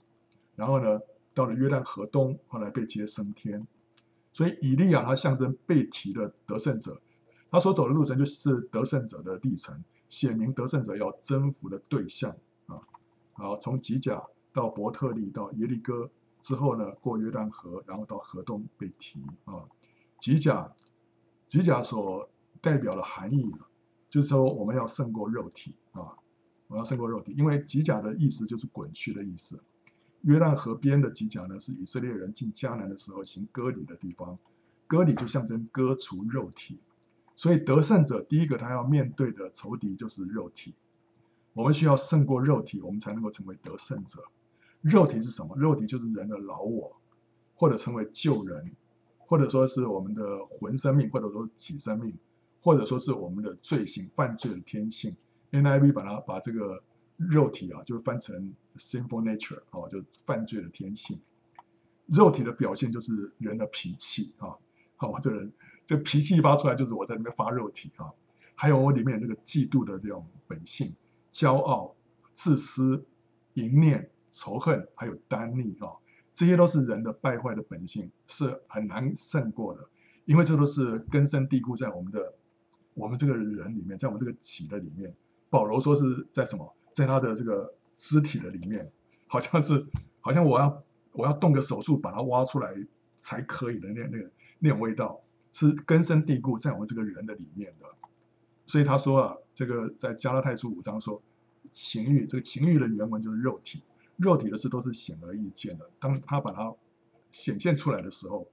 [0.56, 1.00] 然后呢，
[1.36, 3.68] 到了约旦河东，后来被接升天。
[4.34, 7.00] 所以以利亚他象征被提的得胜者。
[7.52, 12.82] 他所走的路程就是得胜者的历程，显明得胜者要征服的对象啊。
[13.34, 16.10] 好，从吉甲到伯特利到耶利哥
[16.42, 19.64] 之后呢，过约旦河，然后到河东被提啊。
[20.20, 20.72] 吉甲，
[21.48, 22.30] 吉甲所
[22.62, 23.52] 代表的含义，
[24.10, 26.16] 就是说我们要胜过肉体啊，
[26.68, 29.60] 我要胜过肉体，因为吉甲的意思就是滚去的意思。
[30.22, 34.38] 约旦河边的吉甲呢，是以色列人进迦南的时候行割礼的地方，
[34.86, 36.80] 割礼就象征割除肉体。
[37.36, 40.76] 所以得胜者第一个他要面对的仇敌就是肉体，
[41.54, 44.24] 我们需要胜过肉体，我们才能够成为得胜者。
[44.82, 45.56] 肉体是什么？
[45.56, 46.96] 肉体就是人的老我，
[47.56, 48.76] 或者称为旧人，
[49.18, 52.18] 或者说是我们的魂生命，或者说己生命，
[52.62, 55.16] 或者说是我们的罪行、犯罪的天性。
[55.52, 56.84] NIV 把它把这个
[57.18, 61.20] 肉体啊，就翻成 sinful nature 啊，就犯罪的天性。
[62.08, 64.56] 肉体的表现就是人的脾气啊。
[64.96, 65.52] 好，我这人
[65.86, 68.12] 这脾气发出来，就是我在里面发肉体啊。
[68.56, 70.96] 还有我里面那个嫉妒的这种本性，
[71.32, 71.96] 骄傲、
[72.34, 73.04] 自私、
[73.56, 75.96] 淫念、仇恨，还有耽溺啊，
[76.34, 79.90] 这些都是人的败坏的本性，是很难胜过的，
[80.26, 82.34] 因为这都是根深蒂固在我们的
[82.94, 85.14] 我们这个人里面，在我们这个体的里面。
[85.50, 88.90] 保罗说是在什么，在他的这个肢体的里面，
[89.28, 89.86] 好像是
[90.22, 92.74] 好像我要我要动个手术把它挖出来
[93.18, 95.20] 才可以的那那个那种味道，
[95.52, 97.86] 是根深蒂固在我们这个人的里面的。
[98.66, 101.22] 所以他说啊，这个在加拉太书五章说，
[101.74, 103.84] 情欲这个情欲的原文就是肉体，
[104.18, 105.90] 肉体的事都是显而易见的。
[106.00, 106.74] 当他把它
[107.32, 108.48] 显现出来的时候，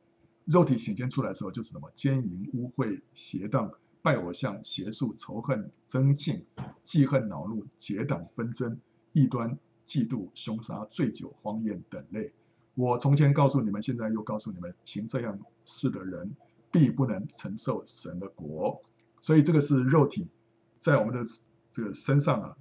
[0.45, 3.71] 肉体显现出来的时候就是什么奸淫、污秽、邪荡。
[4.01, 6.47] 拜偶像、邪术、仇恨、争竞、
[6.85, 8.79] 记恨、恼怒、结党、纷争、
[9.13, 12.33] 异端、嫉妒、凶杀、醉酒、荒宴等类。
[12.75, 16.31] 我从前告诉你们，现在又告诉你们，行这样事的人，
[16.71, 18.81] 必不能承受神的国。
[19.21, 20.29] 所以，这个是肉体
[20.77, 21.29] 在我们的
[21.73, 22.57] 这个身上啊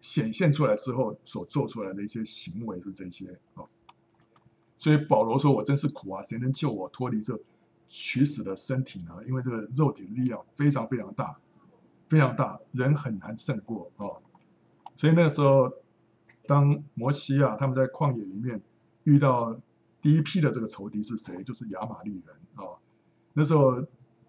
[0.00, 3.64] 显现出来之后所做出来的一些行为是这些啊。
[4.78, 7.38] 所以保罗说：“我真是苦啊，谁能救我脱离这？”
[7.92, 9.16] 取死的身体呢？
[9.26, 11.36] 因为这个肉体的力量非常非常大，
[12.08, 14.22] 非常大，人很难胜过哦。
[14.96, 15.68] 所以那个时候，
[16.46, 18.62] 当摩西啊他们在旷野里面
[19.02, 19.58] 遇到
[20.00, 21.42] 第一批的这个仇敌是谁？
[21.42, 22.78] 就是亚玛力人啊、
[23.32, 23.84] 那时候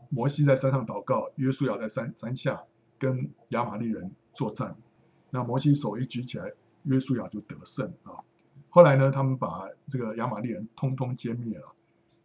[0.10, 2.64] 摩西在山上祷告，约书亚在山山下
[2.98, 4.76] 跟亚玛力人作战。
[5.32, 6.52] 那摩西手一举起来，
[6.84, 8.14] 约书亚就得胜啊、
[8.70, 11.66] 后来呢，他们把这个亚玛力人通通歼灭了。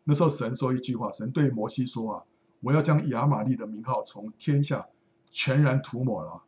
[0.05, 2.23] 那时候神说一句话，神对摩西说啊，
[2.61, 4.87] 我要将亚玛利的名号从天下
[5.31, 6.43] 全然涂抹了。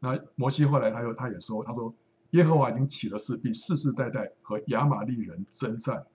[0.00, 1.92] 那摩西后来他又他也说，他说
[2.30, 6.06] 耶和华已经起了誓，必世世代代和亚玛力人征战。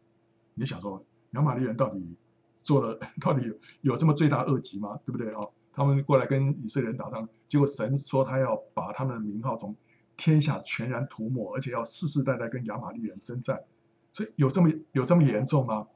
[0.54, 2.16] 你想说亚玛力人到底
[2.64, 3.54] 做了 到底有
[3.94, 4.98] 有这么罪大恶极吗？
[5.06, 5.42] 对不对啊？
[5.74, 9.76] 他们过来跟以色列人打仗，结果神说他要把他们的名号从
[10.16, 13.64] 天下全然涂抹，而且要世世代代跟亚玛力人征战。
[14.14, 15.88] 所以有这么有这么严重吗？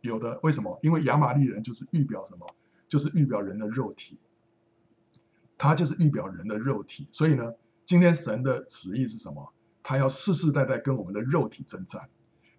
[0.00, 0.78] 有的，为什么？
[0.82, 2.46] 因为亚玛力人就是预表什么？
[2.88, 4.18] 就是预表人的肉体，
[5.58, 7.06] 他就是预表人的肉体。
[7.12, 7.52] 所以呢，
[7.84, 9.52] 今天神的旨意是什么？
[9.82, 12.08] 他要世世代代跟我们的肉体征战，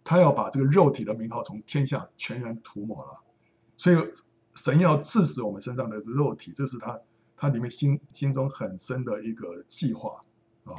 [0.04, 3.20] 他要把这个肉体的名号从天下全然涂抹了。
[3.78, 3.96] 所以
[4.56, 7.00] 神要赐死我们身上的肉体，这是他
[7.38, 10.24] 他里面心心中很深的一个计划
[10.66, 10.74] 啊。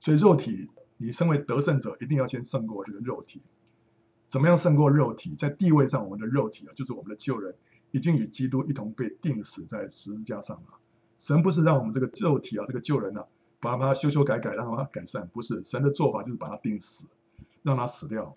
[0.00, 3.42] 所以肉体，你身为得胜者，一定要先胜过这个肉体。
[4.26, 5.34] 怎么样胜过肉体？
[5.36, 7.54] 在地位上，我们的肉体啊，就是我们的旧人，
[7.92, 10.78] 已经与基督一同被钉死在十字架上了。
[11.18, 13.26] 神不是让我们这个肉体啊，这个旧人呢、啊，
[13.60, 15.62] 把它修修改改，让它改善，不是。
[15.62, 17.08] 神的做法就是把它钉死，
[17.62, 18.36] 让它死掉。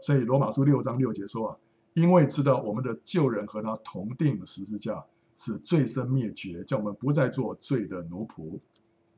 [0.00, 1.56] 所以罗马书六章六节说啊，
[2.00, 8.58] 因为知道我们的旧人和他同钉十字架，使罪身灭绝，叫我们不再做罪的奴仆。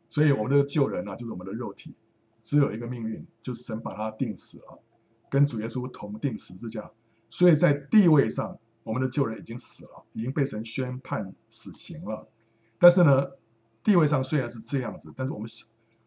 [0.09, 1.95] 所以我们的旧人呢、啊，就是我们的肉体，
[2.43, 4.83] 只有一个命运，就是神把它钉死了。
[5.31, 6.91] 跟主耶稣同钉十字架，
[7.31, 12.29] 所以在地位上，我们的旧人已经死了，已经被神宣判死刑了。
[12.79, 13.27] 但是呢，
[13.83, 15.49] 地位上虽然是这样子，但是我们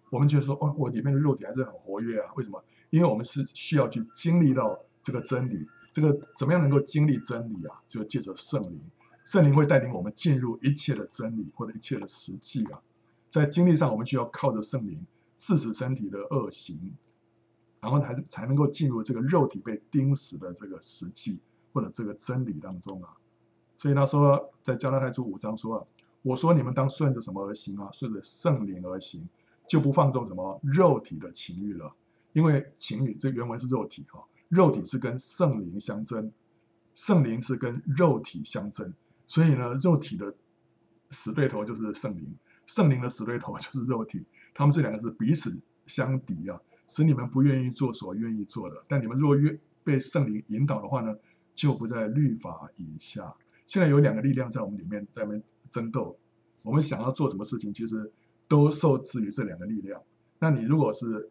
[0.09, 2.31] 我们觉得说，哦，我里面的肉体还是很活跃啊。
[2.35, 2.63] 为什么？
[2.89, 5.65] 因为我们是需要去经历到这个真理。
[5.95, 7.81] 这个怎么样能够经历真理啊？
[7.87, 8.81] 就借着圣灵，
[9.23, 12.81] 圣灵会带领我们进入一切的真理或者一切的实际啊。
[13.29, 15.05] 在经历上，我们需要靠着圣灵
[15.37, 16.93] 治死身体的恶行。
[17.79, 21.39] 然后才才能够进入这个肉体被钉死的这个实际
[21.71, 23.15] 或者这个真理当中啊，
[23.77, 25.85] 所以他说在加拉太书五章说啊，
[26.23, 27.87] 我说你们当顺着什么而行啊？
[27.91, 29.29] 顺着圣灵而行，
[29.67, 31.93] 就不放纵什么肉体的情欲了。
[32.33, 36.31] 因为情欲这原文是肉体哈，肉体是跟圣灵相争，
[36.93, 38.93] 圣灵是跟肉体相争，
[39.27, 40.33] 所以呢，肉体的
[41.09, 46.59] 死对头就是圣灵，圣灵的死对头就是 肉体，他们这两个是彼此相敌啊。
[46.87, 51.15] 使你们不愿意做所愿意做的，但你们若愿被圣灵引导的话呢，
[51.55, 53.35] 就不在律法以下。
[53.65, 56.15] 现在有两个力量在我们里面在那边争斗，
[56.61, 58.11] 我们想要做什么事情，其实
[58.47, 59.99] 都受制于这两个力量。
[60.37, 61.27] 那你如果是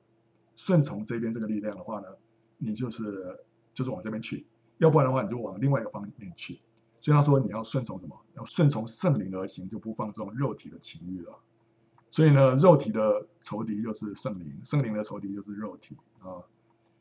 [0.56, 2.08] 顺从这边这个力量的话呢，
[2.58, 3.38] 你就是
[3.72, 4.44] 就是往这边去；
[4.78, 6.60] 要不然的话，你就往另外一个方面去。
[7.00, 8.18] 所以他说你要顺从什么？
[8.34, 11.38] 要顺从圣灵而行，就不放纵肉体的情欲了。
[12.10, 16.40] 所以呢，肉体的仇敌就是圣灵，圣灵的仇敌就是肉体啊。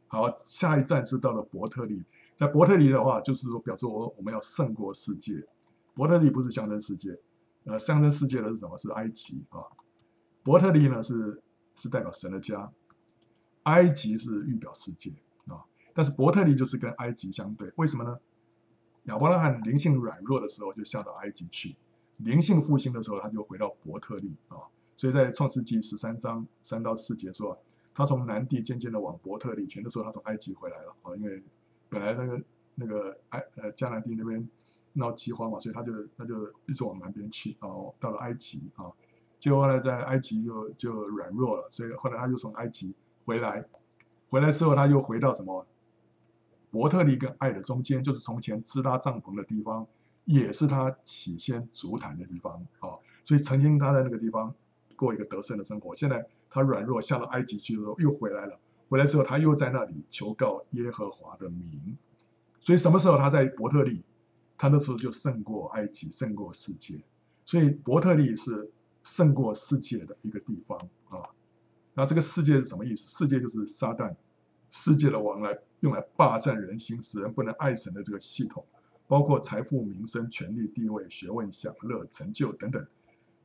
[0.08, 2.04] 好，下一站是到了伯特利，
[2.36, 5.44] 在伯特利的话，就是说表示我我们要胜过世界。
[5.94, 7.18] 伯特利不是象征世界，
[7.64, 8.78] 呃，象征世界的是什么？
[8.78, 9.62] 是埃及啊。
[10.44, 11.42] 伯特利呢是
[11.76, 12.70] 是代表神的家，
[13.64, 15.14] 埃及是预表世界。
[15.94, 18.20] 但是伯特利就是跟埃及相对，为什么呢？
[19.04, 21.76] 亚伯拉罕灵性软弱的时候，就下到埃及去；
[22.18, 24.58] 灵性复兴的时候，他就回到伯特利啊。
[24.96, 27.58] 所以在创世纪十三章三到四节说，
[27.94, 31.44] 他从南地渐渐的往伯特利全都说他从埃及回来了啊，因为
[31.90, 32.42] 本来那个
[32.76, 34.48] 那个埃呃迦南地那边
[34.94, 38.86] 闹饥荒嘛，所以他就他就一直往南边去，然后到了埃及啊。
[39.40, 43.66] 结果后来在埃及又就软弱了，所以后来他就从埃及回来，
[44.30, 45.68] 回来之后他又回到什么？
[46.74, 49.86] 伯特利跟爱的中间，就是从前支搭帐篷的地方，
[50.26, 52.98] 也是他起先足坛的地方啊。
[53.24, 54.52] 所以曾经他在那个地方
[54.96, 55.96] 过一个得胜的生活。
[55.96, 58.60] 现在他软弱下到埃及去的时候又回来了，
[58.90, 61.96] 回来之后他又在那里求告耶和华的名。
[62.60, 64.04] 所以什么时候他在伯特利，
[64.58, 67.00] 他那时候就胜过埃及，胜过世界。
[67.46, 68.72] 所以伯特利是。
[69.06, 71.28] 胜过世界的一个地方啊，
[71.94, 73.06] 那这个世界是什么意思？
[73.10, 74.16] 世界就是撒旦，
[74.76, 78.66] 世界的王来用来霸占人心，使人不能爱神的这个系统，
[79.08, 82.84] 包括财富、名声、权力、地位、学问、享乐、成就等等，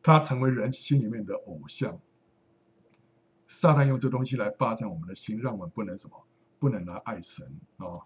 [0.03, 2.01] 它成为人心里面的偶像。
[3.47, 6.17] 撒旦用这东西来霸占我们的心，让我们不能什么，
[6.59, 8.01] 不能来爱神啊。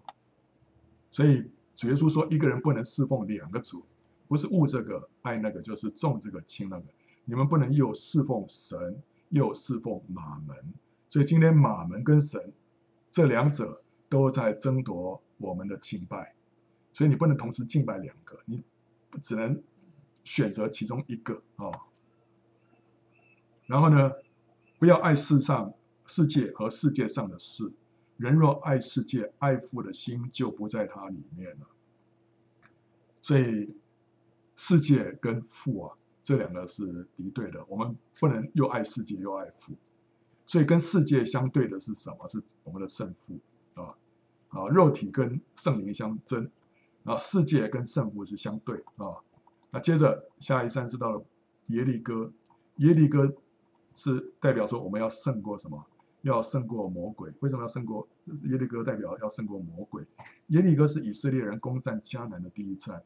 [1.12, 3.86] 所以主耶稣说，一个人不能侍奉两个主，
[4.26, 6.86] 不是恶这个爱那个，就是重这个轻那个。
[7.24, 10.56] 你们不能又侍奉神，又侍奉马门，
[11.08, 12.52] 所以今天马门跟神
[13.12, 16.34] 这两者都在争夺我们的敬拜，
[16.92, 18.64] 所以你不能同时敬拜两个，你
[19.20, 19.62] 只能
[20.24, 21.70] 选择其中一个啊、
[23.66, 24.10] 然后呢，
[24.80, 25.72] 不要爱世上
[26.06, 27.70] 世界和世界上的事，
[28.16, 31.66] 人若爱世界，爱父的心就不在他里面了。
[33.20, 33.76] 所以
[34.56, 35.96] 世界跟父啊。
[36.24, 39.74] 这两个是敌对的，我们不能又爱世界又爱父，
[40.46, 42.28] 所以跟世界相对的是什么？
[42.28, 43.38] 是我们的圣父
[43.74, 43.94] 啊
[44.48, 46.50] 啊，肉体跟圣灵相争，
[47.04, 49.16] 啊，世界跟圣父是相对啊。
[49.70, 51.24] 那接着下一站是到了
[51.68, 52.32] 耶利哥，
[52.76, 53.34] 耶利哥
[53.94, 55.84] 是代表说我们要胜过什么？
[56.22, 57.32] 要胜过魔鬼。
[57.40, 58.06] 为什么要胜过
[58.44, 58.84] 耶利哥？
[58.84, 60.04] 代表要胜过魔鬼。
[60.48, 63.02] 耶利哥是以色列人攻占迦南的第一站，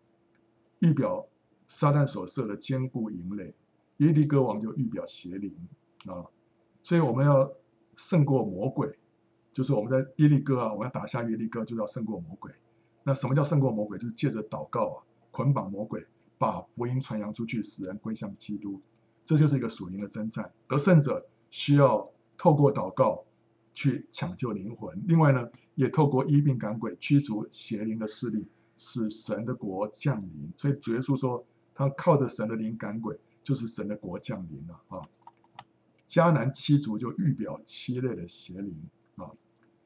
[0.81, 1.27] 预表。
[1.69, 3.53] 撒旦所设的坚固营垒，
[3.97, 5.53] 耶利哥王就预表邪灵
[6.07, 6.23] 啊，
[6.87, 7.53] 所以我们要
[7.97, 8.97] 胜过魔鬼，
[9.53, 12.53] 就是我们在耶利哥啊，我们要打下耶利哥，就要胜过魔鬼。
[13.03, 13.99] 那什么叫胜过魔鬼？
[13.99, 16.07] 就是借着祷告啊，捆绑魔鬼，
[16.39, 18.81] 把福音传扬出去，使人归向基督。
[19.25, 20.53] 这就是一个属灵的征战。
[20.69, 23.25] 得胜者需要透过祷告
[23.75, 28.47] 去抢救灵魂，另外呢，也透过医病赶鬼，驱逐邪灵的势力，
[28.77, 30.53] 使神的国降临。
[30.57, 31.45] 所以主耶稣说。
[31.79, 35.07] 他靠着神的灵赶鬼，就是神的国降临了啊！
[36.07, 38.75] 迦南七族就预表七类的邪灵
[39.17, 39.31] 啊，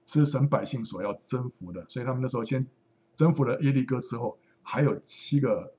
[0.05, 1.85] 是神百姓所要征服的。
[1.89, 2.67] 所以他们那时候先
[3.17, 5.73] 征服了耶利哥之后，还有七个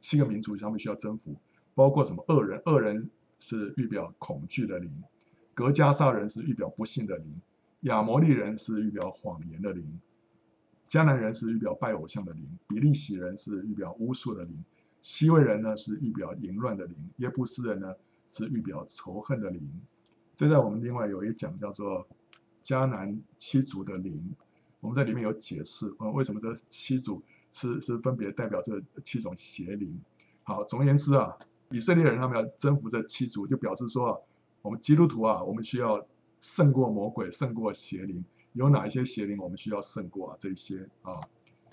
[0.00, 1.36] 七个民族他们需要征服，
[1.74, 2.24] 包括什么？
[2.28, 4.90] 恶人，恶人是预表恐惧的灵；
[5.54, 7.26] 格加萨人是预表不幸的灵；
[7.80, 9.84] 亚摩利人是预表谎言的灵；
[10.88, 14.64] 迦南人是预表拜偶像的灵；比利洗人是预表巫术的灵。
[15.02, 17.94] 西魏人呢是预表淫乱的灵，耶布斯人呢
[18.30, 19.60] 是预表仇恨的灵。
[20.34, 22.08] 这在我们另外有一讲叫做
[22.62, 24.34] 迦南七族的灵，
[24.80, 30.00] 我们在里面有解释啊，为什么这七族是是分别代表这七种邪灵。
[30.44, 31.36] 好，总而言之啊，
[31.70, 34.18] 以色列人他们要征服这七族，就表示说啊，
[34.62, 36.06] 我们基督徒啊，我们需要
[36.40, 38.24] 胜过魔鬼，胜过邪灵。
[38.54, 40.36] 有哪一些邪灵我们需要胜过啊？
[40.40, 41.20] 这一些啊，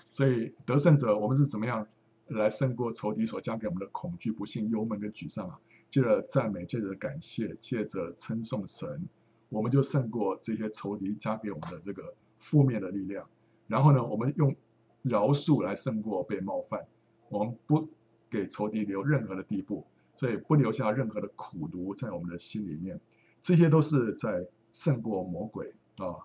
[0.08, 1.86] 所以得胜者我们是怎么样？
[2.28, 5.58] 来胜过仇敌所加给我们的恐惧、不信、忧闷跟沮丧啊！
[5.90, 9.08] 借着赞美，借着感谢，借着称颂神，
[9.48, 13.28] 我们就胜过这些仇敌加给我们的这个负面的力量。
[13.66, 14.54] 然后呢，我们用
[15.02, 16.86] 饶恕来胜过被冒犯，
[17.28, 17.88] 我们不
[18.30, 23.00] 给仇敌留任何的地步，所以不留下任何的苦毒在我们的心里面。
[23.40, 26.16] 这些都是在胜过魔鬼啊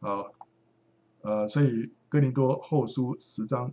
[0.00, 0.24] 啊
[1.22, 3.72] 呃，所以哥林多后书十章。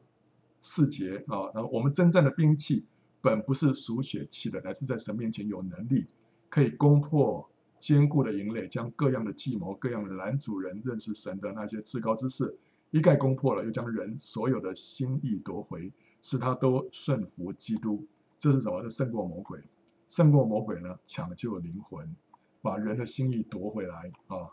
[0.62, 2.86] 四节啊，然后我们征战的兵器
[3.22, 6.08] 本不是属血气的，乃是在神面前有能力，
[6.50, 7.50] 可以攻破
[7.80, 12.58] 坚固的营垒，将各样的计谋、各样的拦阻人认识神的那些至高之事
[12.92, 15.92] 一概攻破了，又将人所有的心意夺回，
[16.22, 18.08] 使他都顺服基督。
[18.40, 18.82] 这是什么？
[18.84, 19.60] 是胜过魔鬼。
[20.08, 20.98] 胜过魔鬼呢？
[21.06, 22.16] 抢救灵魂，
[22.62, 24.48] 把人的心意夺回来啊。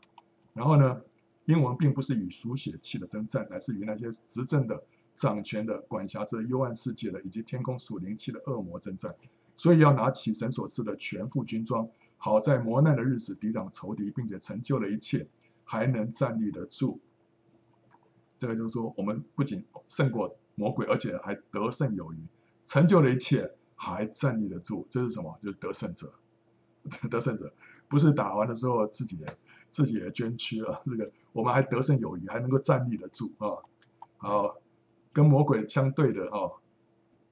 [0.53, 1.01] 然后呢，
[1.47, 4.83] 因王并不是与属血气的征战，乃是与那些执政的。
[5.17, 9.15] 掌权的、管辖着幽暗世界的，以及天空属灵气的恶魔征战，
[9.57, 11.89] 所以要拿起神所赐的全副军装，
[12.19, 15.27] 好在磨难的日子抵挡仇敌，并且成就了一切，
[15.65, 17.01] 还能站立得住。
[18.39, 22.19] 这个就是说，我们不仅胜过魔鬼，而且还得胜有余，
[22.67, 24.87] 成就了一切，还站立得住。
[24.91, 25.39] 这是什么？
[25.43, 26.13] 就是得胜者。
[27.11, 27.53] 得胜者
[27.89, 29.19] 不是打完的时候自己
[29.71, 33.59] 自己也捐躯了，这个我们还得胜有余，还能够站立得住啊。
[34.19, 34.55] 好，
[35.17, 36.53] 跟魔鬼相对的啊，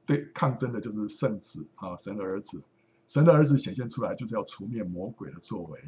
[0.06, 2.58] 对抗争的就是圣子啊，神的儿子。
[3.06, 5.78] 神的儿子显现出来，就是要除灭魔鬼的作为。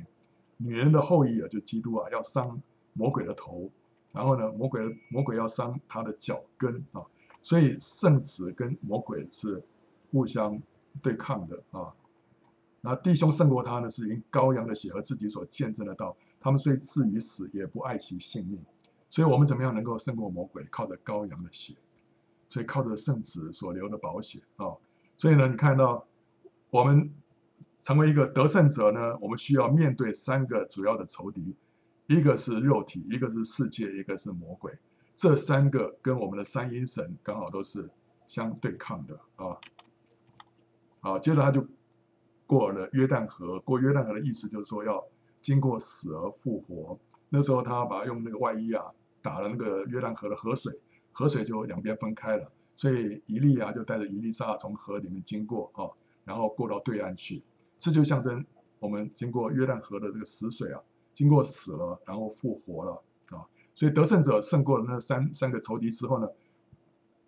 [0.59, 2.61] 女人的后裔啊，就基督啊，要伤
[2.93, 3.71] 魔鬼的头。
[4.13, 7.03] 然后呢，魔鬼魔鬼要伤他的脚跟啊。
[7.41, 9.65] 所以圣子跟魔鬼是
[10.11, 10.61] 互相
[11.01, 11.91] 对抗的啊。
[12.83, 16.15] 那弟兄胜过他呢，是因羔羊的血和自己所见证的道。
[16.39, 18.61] 他们虽至于死，也不爱惜性命。
[19.09, 20.63] 所以我们怎么样能够胜过魔鬼？
[20.71, 21.75] 靠着羔羊的血，
[22.49, 24.75] 所以靠着圣子所留的宝血啊。
[25.17, 26.07] 所以呢，你看到。
[26.69, 27.11] 我们
[27.79, 31.57] 成为一个得胜者呢，我们需要面对三个主要的仇敌，
[32.09, 34.77] 一个是肉体，一个是世界，一个是魔鬼。
[35.15, 37.89] 这三个跟我们的三阴神刚好都是
[38.27, 39.57] 相对抗的啊。
[41.01, 41.65] 好，接着他就
[42.47, 45.03] 过了约旦河，过约旦河的意思就是说要
[45.41, 46.99] 经过死而复活。
[47.31, 48.85] 那时候他把用那个外衣啊
[49.23, 50.77] 打了那个约旦河的河水，
[51.19, 55.89] 河水就两边分开了，所以伊利亚就带着以利沙从河里面经过啊。
[56.25, 57.43] 然后过到对岸去，
[57.79, 58.45] 这就象征
[58.79, 60.83] 我们经过约旦河的这个死水啊，
[61.15, 63.49] 经过死了，然后复活了啊。
[63.75, 66.29] 所以得胜者胜过了那三三个仇敌之后呢，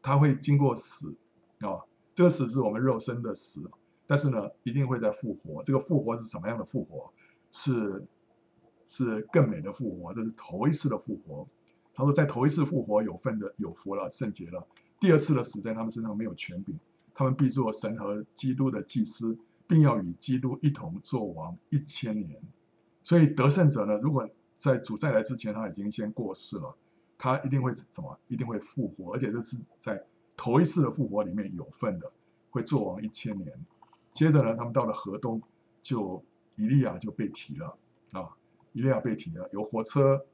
[0.02, 1.16] 他会经过死
[1.60, 1.80] 啊，
[2.14, 3.70] 这个死是我们肉身的死，
[4.06, 5.62] 但是呢，一定会再复活。
[5.62, 7.10] 这个复活是什么样的复活？
[7.50, 8.06] 是
[8.86, 11.48] 是更美的复活，这是头一次的复活。
[11.98, 14.64] 他说，在头一次复活有份的有福了，圣洁了。
[15.00, 16.78] 第二次的死在他们身上没有权柄。
[17.12, 19.36] 他们必做神和基督的祭司，
[19.66, 22.40] 并要与基督一同作王一千年。
[23.02, 26.72] 所以得胜者呢，如果在主再来之前他已经先过世了，
[27.18, 28.16] 他一定会怎么？
[28.28, 30.00] 一定会复活，而且这是在
[30.36, 32.08] 头一次的复活里面有份的，
[32.50, 33.52] 会作王一千年。
[34.12, 35.42] 接着呢，他们到了河东，
[35.82, 36.22] 就
[36.54, 37.76] 以利亚就被提了
[38.12, 38.30] 啊，
[38.72, 40.24] 以利亚被提了，有火车、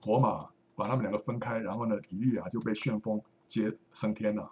[0.00, 4.50] 火马把他们两个分开，然后呢，以利亚就被旋风接升天了。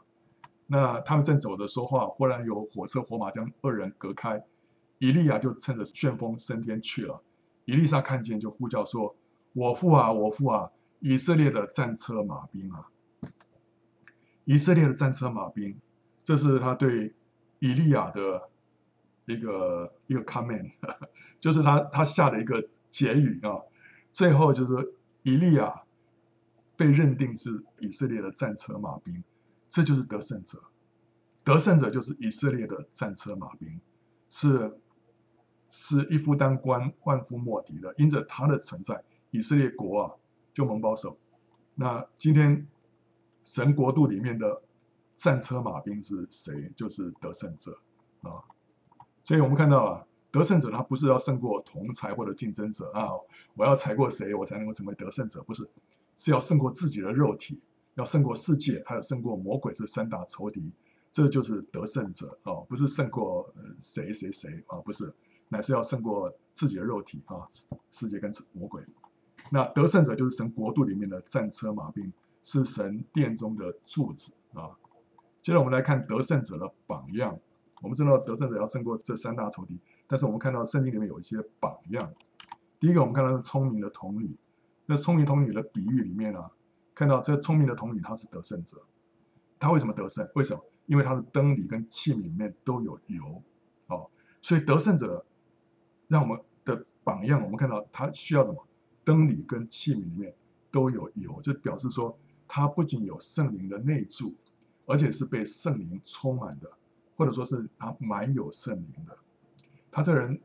[0.67, 4.43] 那他们正走着说话，忽然有火车火马将二人隔开，
[4.99, 7.21] 以利亚就趁着旋风升天去了。
[7.65, 9.15] 以利沙看见就呼叫说
[9.53, 10.71] ：“我父啊，我父啊！
[11.01, 12.89] 以色列的战车马兵啊！
[14.45, 15.77] 以色列的战车马兵！”
[16.23, 17.13] 这是他对
[17.59, 18.49] 以利亚的
[19.27, 20.71] 一个一个 comment，
[21.41, 23.59] 就是他他下的一个结语啊。
[24.13, 25.83] 最后就是以利亚
[26.81, 29.23] 被认定是以色列的战车马兵。
[29.69, 30.59] 这就是得胜者，
[31.45, 33.79] 得胜者就是以色列的战车马兵，
[34.31, 34.81] 是
[35.69, 37.95] 是一夫当关，万夫莫敌的。
[37.99, 40.15] 因着他的存在，以色列国啊
[40.55, 41.19] 就蒙保守。
[41.75, 42.67] 那今天
[43.43, 44.63] 神国度里面的
[45.15, 46.73] 战车马兵是谁？
[46.75, 47.79] 就是得胜者
[48.23, 48.43] 啊。
[49.21, 53.11] 所以我们看到啊，得胜者他不是要胜过同才或者竞争者啊，
[53.55, 55.43] 我要踩过谁我才能够成为得胜者？
[55.45, 55.69] 不是，
[56.21, 57.61] 是要胜过自己的肉体。
[57.95, 60.73] 要胜过世界，还有胜过魔鬼，这三大仇敌，
[61.13, 62.55] 这就是得胜者啊！
[62.67, 65.13] 不是胜过谁谁谁啊，不是，
[65.49, 67.47] 乃是要胜过自己的肉体啊，
[67.91, 68.83] 世界跟魔鬼。
[69.51, 72.11] 那得胜者就是神国度里面的战车马兵，
[72.45, 74.71] 是神殿中的柱子啊。
[75.43, 77.39] 接着我们来看得胜者的榜样。
[77.83, 82.11] 我们知道得胜者要胜过这三大仇敌，但是我们看到圣经里面有一些榜样。
[82.79, 84.35] 第一个，我们看到是聪明的童女。
[84.91, 86.51] 那聪明童女的比喻里面呢、啊？
[86.97, 88.77] 看到这聪明的童女，她是得胜者。
[89.57, 90.29] 她为什么得胜？
[90.35, 90.65] 为什么？
[90.87, 93.41] 因为她的灯里跟器皿里面都有油，
[93.87, 94.11] 哦，
[94.43, 95.25] 所以得胜者
[96.09, 98.67] 让我们的榜样，我们看到他需要什么？
[99.05, 100.35] 灯里跟器皿里面
[100.73, 102.19] 都有油，就表示说
[102.49, 104.35] 他不仅有圣灵的内住，
[104.87, 106.69] 而且是被圣灵充满的，
[107.17, 109.17] 或者说是他满有圣灵的。
[109.93, 110.41] 他这人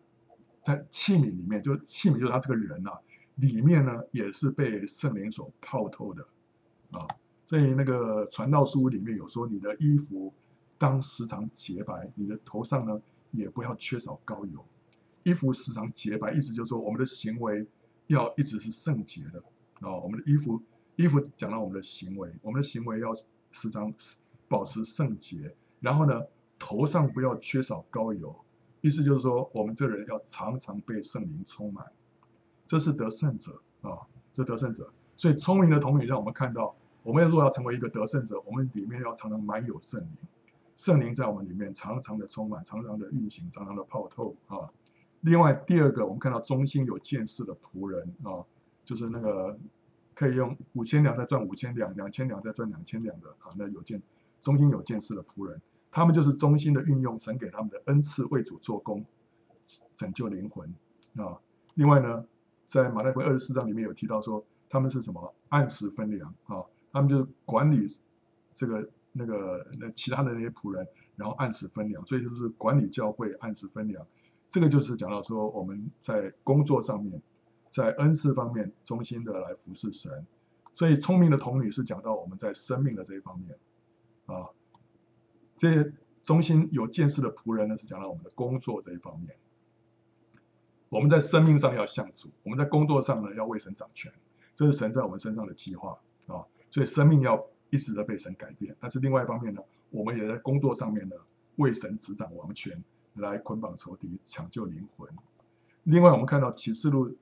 [0.62, 3.00] 在器皿里面，就器皿就是他这个人啊，
[3.36, 6.28] 里面呢也是被圣灵所泡透的。
[6.92, 7.06] 啊，
[7.48, 10.34] 所以那个传道书里面有说，你的衣服
[10.78, 14.64] 当时常洁白，你的头上呢也不要缺少膏油。
[15.24, 17.68] 衣服时常洁白，意思就是说我们的行为
[18.08, 19.44] 要一直是圣洁的
[19.82, 19.96] 啊。
[19.98, 20.62] 我们的衣服，
[20.96, 23.14] 衣服讲到我们的行为，我们的行为要
[23.52, 23.92] 时常
[24.48, 25.54] 保持圣洁。
[25.82, 26.22] 然后呢，
[26.58, 28.34] 头上不要缺少膏油，
[28.82, 31.86] 意思就是说我们这人要常常被圣灵充满。
[32.66, 33.98] 这是得胜者啊，
[34.34, 34.92] 这得胜者。
[35.18, 36.76] 所以聪明的童女让我们看到。
[37.04, 40.10] 我们如果要成为一个得胜者，我们里面要常常满有圣灵，
[40.76, 44.58] 圣灵在我们里面常常的充满，常常的运行，常常的泡透啊。
[45.22, 48.42] 另外第二个，我们看到中心有见识的仆人啊，
[48.84, 49.56] 就是那个
[50.16, 54.02] 可以用五千两再赚五千两，两千两再赚两千两的啊，那有见
[54.42, 55.62] 中心有见识的仆人，
[55.92, 59.06] 他们就是中心的运用神给他们的恩赐为主做工，
[59.94, 60.74] 拯救灵魂
[61.18, 61.38] 啊。
[61.76, 62.26] 另外呢，
[62.66, 67.86] 在马太福音二十四章里面有提到说，他们是什么按时分粮啊，他们就是管理
[68.54, 74.06] 这个那个那其他的那些仆人，然后按时分粮，所以就是管理教会按时分粮。
[74.50, 77.22] 这个就是讲到说我们在工作上面。
[77.72, 80.26] 在恩赐方面，忠心的来服侍神，
[80.74, 83.58] 所以聪明的童女是讲到我们在生命的这一方面，
[84.28, 84.48] 啊，
[85.58, 85.94] 这些
[86.24, 89.36] 忠心有见识的仆人呢，是讲到我们的工作这一方面。
[90.96, 94.10] 我们在生命上要向主，我们在工作上呢要为神掌权，
[94.56, 96.40] 这是神在我们身上的计划啊。
[96.72, 101.16] 所以生命要一直的被神改变，但是另外一方面呢，我们也在工作上面呢
[101.58, 102.82] 为神执掌王权，
[103.16, 105.10] 来捆绑仇敌，抢救灵魂。
[105.84, 107.16] 另外，我们看到启示录。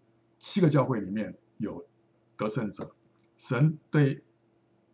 [0.46, 1.86] 七个教会里面有
[2.36, 2.92] 得胜者，
[3.38, 4.22] 神对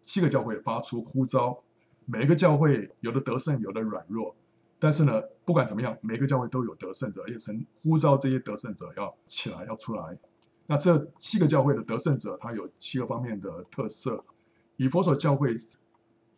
[0.06, 1.64] 七个教会发出呼召，
[2.06, 4.36] 每一个教会有的得胜，有的软弱，
[4.80, 10.18] 但是呢，不管怎么样，每个教会都有得胜者，而且神呼召这些得胜者要起来，要出来。
[10.66, 14.24] 那这七个教会的得胜者，他有七个方面的特色。
[14.78, 15.56] 以佛所教会，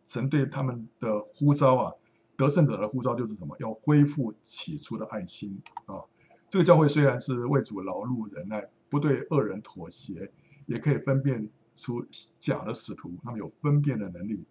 [0.08, 1.94] 神对他们的呼召啊，
[2.36, 3.56] 得胜者的呼召就是什么？
[3.60, 6.02] 要恢复起初的爱心啊。
[6.50, 8.68] 这个教会虽然是为主劳碌忍耐。
[8.92, 10.30] 不对恶人妥协，
[10.66, 12.06] 也可以分辨出
[12.38, 14.44] 假的使徒，他们有分辨的能力，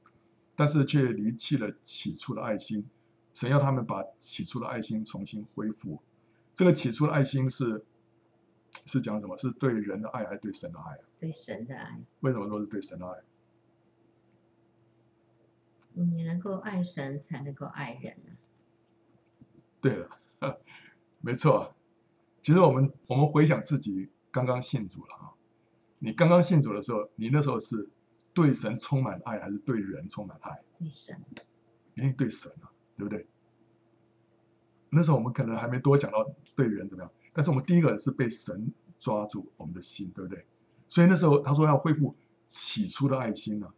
[0.56, 2.82] 但是却离弃了起初的爱心。
[3.40, 5.98] 神要他们把起初的爱心重新恢复。
[6.54, 7.82] 这个起初的爱心是
[8.84, 9.34] 是讲什么？
[9.38, 10.98] 是对人的爱，还是对神的爱？
[11.18, 11.98] 对神的爱。
[12.20, 13.22] 为什么说是对神的爱？
[15.94, 18.28] 你能够爱神，才能够爱人啊。
[19.80, 20.20] 对了，
[21.22, 21.74] 没错。
[22.42, 24.10] 其实我们我们回想自己。
[24.32, 25.32] 刚刚信主了啊！
[25.98, 27.88] 你刚刚信主的时候，你那时候是
[28.32, 30.62] 对神充满爱，还是对人充满爱？
[30.78, 31.20] 对神，
[31.94, 32.70] 因为对神啊，
[33.00, 33.26] 对不对？
[34.90, 40.44] 那时候我们可能还没多讲到对人怎么样，但是我们第一个是被神抓住我们的心，对不对？
[40.88, 42.14] 所以那时候他说要恢复
[42.46, 43.72] 起初的爱心啊，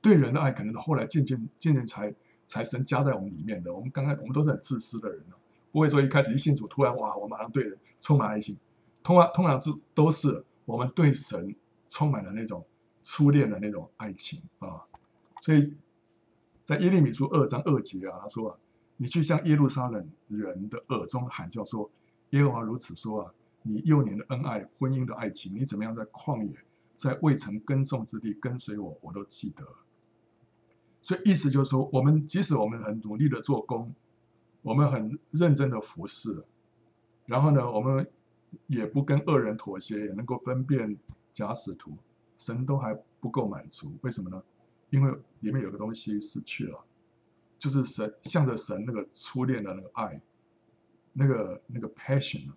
[0.00, 2.14] 对人的爱可能后来渐渐渐渐才
[2.46, 3.72] 才神加在我们里面的。
[3.72, 5.36] 我们刚开我们都是很自私的人啊，
[5.70, 8.58] 不会说一开始一信主，突然哇，我马上对人充满爱心。
[9.02, 11.54] 通常通常是都是我们对神
[11.88, 12.66] 充满了那种
[13.02, 14.82] 初恋的那种爱情啊，
[15.40, 15.72] 所以
[16.68, 18.58] 在耶利米书二章二节啊，他说啊，
[18.98, 21.90] 你去向耶路撒冷人的耳中喊叫说，
[22.28, 26.52] 耶和华如此说啊，你幼年的恩爱，婚姻的爱情，你怎么样在旷野，
[26.94, 29.64] 在未曾耕种之地跟随我，我都记得。
[31.00, 33.94] 所以意思就是说，我们即使我们很努力的做工，
[34.60, 36.44] 我们很认真的服侍，
[37.24, 38.06] 然后呢，我们。
[38.66, 40.96] 也不跟恶人妥协，也能够分辨
[41.34, 41.92] 假使徒，
[42.38, 44.42] 神都还不够满足，为什么呢？
[44.90, 45.10] 因为
[45.40, 46.84] 里面有个东西失去了，
[47.58, 50.20] 就是神向着神那个初恋的那个爱，
[51.12, 52.56] 那个那个 passion，啊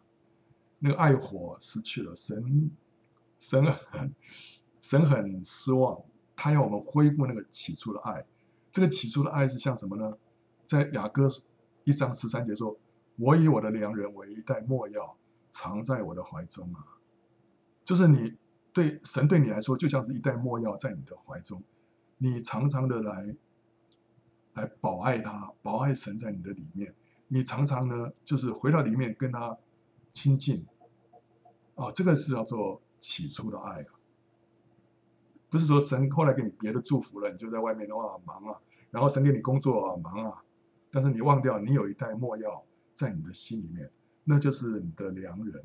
[0.79, 2.71] 那个爱火失去了，神
[3.39, 4.13] 神很
[4.81, 6.03] 神很失望，
[6.35, 8.25] 他要我们恢复那个起初的爱，
[8.71, 10.17] 这个起初的爱是像什么呢？
[10.65, 11.27] 在雅歌
[11.83, 12.79] 一章十三节说
[13.17, 15.17] ：“我以我的良人为一袋没药。”
[15.53, 16.79] 藏在我的怀中啊，
[17.83, 18.37] 就是你
[18.71, 21.61] 对神对你来说，就像是一袋没药在你的怀中，
[22.23, 23.35] 你常常的来
[24.53, 26.93] 来保爱他，保爱神在你的里面，
[27.27, 29.57] 你常常呢就是回到里面跟他
[30.13, 30.63] 亲近，
[31.73, 33.89] 啊，这个是叫做起初的爱啊，
[35.49, 38.61] 不是说神后来给你别的祝福了，你就在外面的话忙啊，
[38.91, 40.43] 然后神给你工作啊忙啊，
[40.91, 42.63] 但是你忘掉你有一袋墨药
[42.93, 43.89] 在你的心里面。
[44.23, 45.63] 那就是你的良人，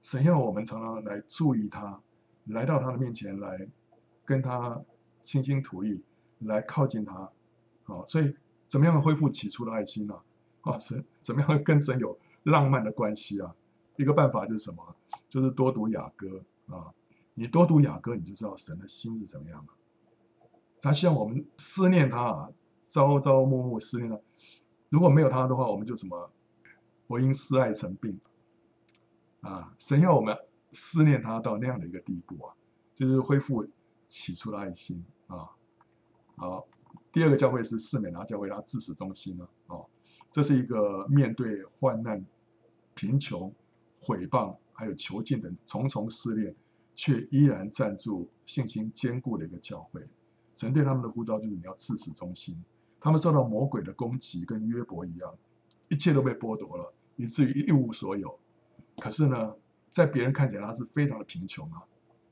[0.00, 2.00] 神要我们常常来注意他，
[2.44, 3.68] 来到他的面前来
[4.24, 4.80] 跟他
[5.24, 6.00] 倾心吐意，
[6.38, 7.32] 来靠近他，
[7.84, 8.36] 啊，所以
[8.68, 10.14] 怎么样恢复起初的爱心呢？
[10.60, 13.52] 啊，神怎么样跟神有浪漫的关系啊？
[13.96, 14.94] 一个办法就是什么？
[15.28, 16.94] 就是多读雅歌啊，
[17.34, 19.72] 你多读雅歌，你就知道神的心是怎么样的。
[20.80, 22.50] 他希望我们思念他啊，
[22.88, 24.20] 朝朝暮暮思念他。
[24.90, 26.30] 如果没有他的话，我们就什么？
[27.06, 28.18] 我因思爱成病，
[29.42, 29.74] 啊！
[29.78, 30.34] 神要我们
[30.72, 32.54] 思念他到那样的一个地步啊，
[32.94, 33.66] 就是恢复
[34.08, 35.48] 起初的爱心啊。
[36.36, 36.66] 好，
[37.12, 39.86] 第二个教会是士美拿教会，它自始中心了哦。
[40.30, 42.24] 这是一个面对患难、
[42.94, 43.52] 贫穷、
[44.00, 46.54] 毁谤还有囚禁等重重试炼，
[46.94, 50.02] 却依然站住信心坚固的一个教会。
[50.56, 52.62] 神对他们的呼召就是你要自始中心。
[53.00, 55.34] 他们受到魔鬼的攻击，跟约伯一样。
[55.88, 58.38] 一切都被剥夺了，以至于一无所有。
[58.96, 59.54] 可是呢，
[59.92, 61.84] 在别人看起来，他是非常的贫穷啊，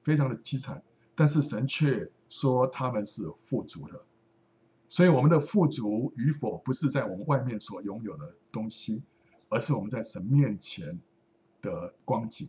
[0.02, 0.82] 非常的凄惨。
[1.14, 4.02] 但是神却说他们是富足的。
[4.88, 9.02] 所以我们的富足与否，不是在我们外面所拥有的东西，
[9.50, 10.98] 而是我们在神面前
[11.60, 12.48] 的光景。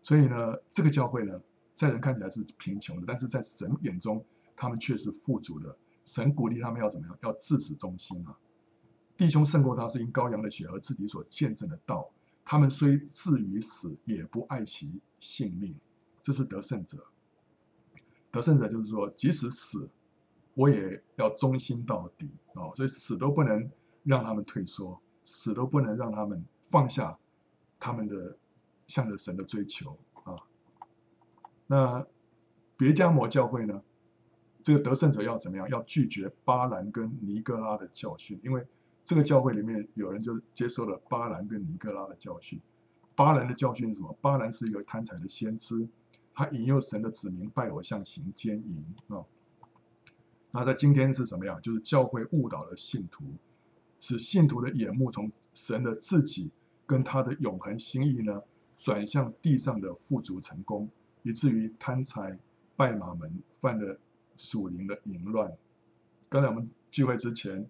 [0.00, 1.40] 所以呢，这个教会呢，
[1.72, 4.24] 在人看起来是贫穷的，但是在神眼中，
[4.56, 5.76] 他们却是富足的。
[6.04, 7.16] 神鼓励他们要怎么样？
[7.22, 8.36] 要至死忠心啊！
[9.16, 12.10] 弟兄胜过他，是因羔羊的血和自己所见证的道。
[12.44, 15.76] 他们虽至于死，也不爱惜性命。
[16.20, 17.06] 这是得胜者。
[18.32, 19.88] 得胜者就是说，即使死，
[20.54, 22.74] 我也要忠心到底啊！
[22.74, 23.70] 所以死都不能
[24.02, 27.16] 让他们退缩，死都不能让他们放下
[27.78, 28.36] 他们的
[28.86, 30.34] 向着神的追求啊！
[31.66, 32.06] 那
[32.76, 33.82] 别加摩教会呢？
[34.62, 35.68] 这个得胜者要怎么样？
[35.68, 38.66] 要拒绝巴兰跟尼哥拉的教训，因为
[39.04, 42.60] 这个教会里面有人就接受了巴兰跟尼哥拉的教训。
[43.14, 44.16] 巴兰的教训是什么？
[44.22, 45.86] 巴兰是一个贪财的先知，
[46.34, 49.24] 他引诱神的子民拜偶像、行奸淫啊。
[50.50, 51.60] 那在今天是什么样？
[51.62, 53.24] 就是教会误导了信徒，
[54.00, 56.50] 使信徒的眼目从神的自己
[56.86, 58.42] 跟他的永恒心意呢，
[58.76, 60.88] 转向地上的富足成功，
[61.22, 62.38] 以至于贪财、
[62.76, 63.98] 拜玛门，犯了。
[64.34, 65.56] 属灵的淫乱。
[66.30, 67.68] 刚才我们聚会之前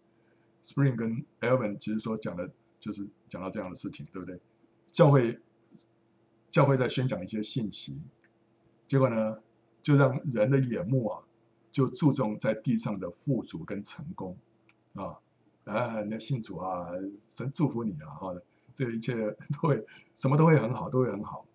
[0.64, 2.48] ，Spring 跟 Elvin 其实说讲的，
[2.78, 4.40] 就是讲到这样的事情，对不对？
[4.92, 5.40] 教会
[6.52, 8.00] 教会在宣讲一些信息，
[8.86, 9.38] 结果呢，
[9.82, 11.22] 就让人的眼目啊，
[11.70, 14.36] 就注重在地上的富足跟成功
[14.94, 15.18] 啊，
[15.64, 18.34] 啊，那信主啊，神祝福你啊，哈，
[18.74, 19.14] 这一切
[19.52, 21.46] 都会什么都会很好，都会很好。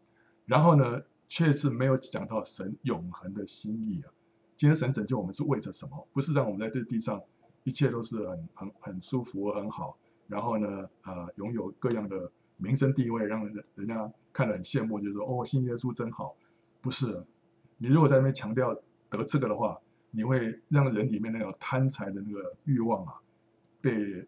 [0.46, 4.12] 然后呢，却是没有讲到神永恒的心意啊。
[4.56, 6.08] 今天神拯救我们是为着什么？
[6.14, 7.22] 不是让我们在这地上
[7.64, 9.98] 一切都是很很很舒服很好，
[10.28, 16.36] 然后呢，呃，拥有各样的名声地位，让人人家看了很羡慕，就是说哦，信耶稣真好。
[16.82, 17.26] 不是，
[17.78, 18.74] 你如果在那边强调
[19.10, 19.80] 得这个的话，
[20.12, 23.14] 你会让人里面那种贪财的那个欲望啊，
[23.82, 24.28] 被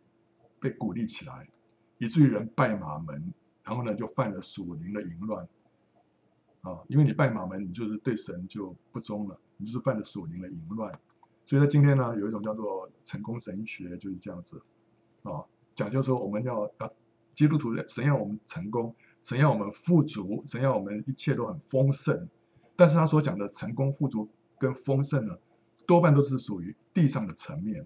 [0.60, 1.48] 被鼓励起来，
[1.98, 3.34] 以至于人拜马门，
[3.64, 5.48] 然后呢就犯了属灵的淫乱
[6.62, 9.40] 啊，因为你拜马门，你就是对神就不忠了。
[9.62, 10.90] 你就是犯了属灵的淫乱，
[11.46, 14.62] 所以在今天呢，有一种叫做成功神学，就是这样子
[15.24, 15.44] 啊，
[15.76, 16.90] 讲究说我们要啊，
[17.36, 22.30] 基督徒神要我们成功，神要我们富足，神要我们一切都很丰盛。
[22.80, 25.38] 但是他所讲的成功、富足跟丰盛呢，
[25.86, 27.86] 多半都是属于地上的层面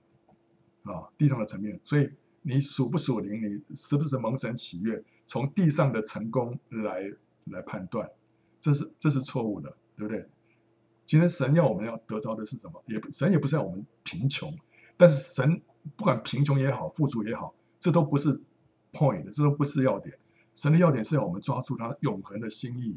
[0.84, 1.80] 啊，地上的层面。
[1.84, 2.08] 所以
[2.44, 7.12] 你属不属灵，你是不是蒙神喜悦，从地上的成功来
[7.46, 8.08] 来判断，
[8.62, 10.30] 这是这是错误的，对不对？
[11.08, 12.80] 今天神要我们要得着的是什么？
[12.86, 14.56] 也神也不是要我们贫穷，
[14.96, 15.60] 但是神
[15.96, 18.40] 不管贫穷也好，富足也好，这都不是
[18.92, 20.16] point，这都不是要点。
[20.54, 22.96] 神的要点是要我们抓住他永恒的心意。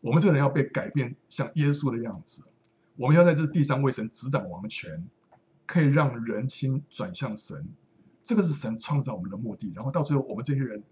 [0.00, 2.42] 我们这个人要被改变，像耶稣的样子。
[2.96, 5.08] 我们要在这地上为神执掌王权，
[5.66, 7.66] 可以让人心转向神。
[8.24, 9.72] 这个是神创造我们的目的。
[9.74, 10.82] 然后到最后，我们这些人，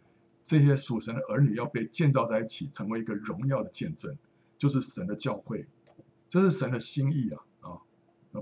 [0.45, 4.17] 这些属神的儿女要被建造在一起，成为一个荣耀的见证，
[4.57, 5.67] 就是神的教会。
[6.29, 7.79] 这是神的心意啊啊，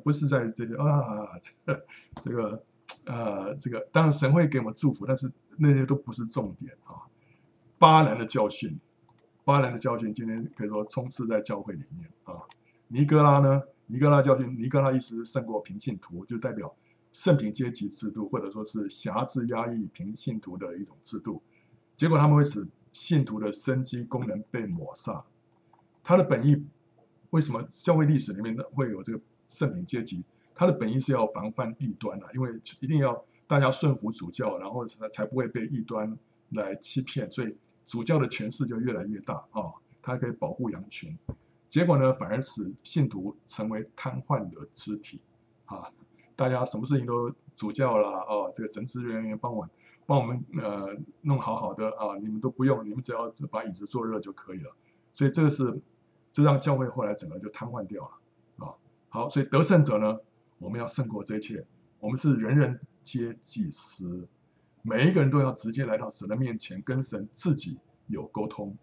[0.02, 1.28] 不是在这个啊，
[1.64, 1.86] 这个
[2.22, 2.64] 这个
[3.04, 7.04] 呃，这个当然神会给我们祝福，但是那些都不是重点啊。
[7.78, 8.78] 巴兰的教训，
[9.44, 12.34] 巴兰的教训，今天可以说充斥在教会里面啊。
[12.88, 13.62] 尼哥拉呢？
[13.86, 16.74] 尼哥拉教训，尼哥拉意思是胜过平信徒，就代表
[17.12, 21.42] 圣品阶级制度，或者说是辖制压抑平信徒的一种制度。
[21.96, 25.22] 结果他们会使信徒的生机功能被抹杀，
[26.02, 26.64] 他的本意。
[27.30, 30.24] 为什么教会历史里面会有这个圣品阶级？
[30.54, 36.16] 他的本意是要防范异端啊，因为一定要大家顺服主教，然后才才不会被异端
[36.50, 39.72] 来欺骗，所以主教的权势就越来越大啊，
[40.02, 41.16] 它可以保护羊群。
[41.68, 45.20] 结果呢，反而使信徒成为瘫痪的肢体
[45.66, 45.90] 啊！
[46.36, 49.68] 大家什么事情都主教啦，哦，这个神职人员帮我
[50.06, 54.74] 帮我们呃弄好好的啊，你们都不用，你们只要把椅子坐热就可以了。
[55.14, 55.80] 所以这个是。
[56.32, 58.74] 这让教会后来整个就瘫痪掉了啊！
[59.08, 60.18] 好，所以得胜者呢，
[60.58, 61.64] 我们要胜过这一切。
[62.00, 64.26] 我们是人人皆祭司，
[64.86, 67.78] 每一个人都要直接来到神的面前，跟神自己
[68.08, 68.76] 有沟通。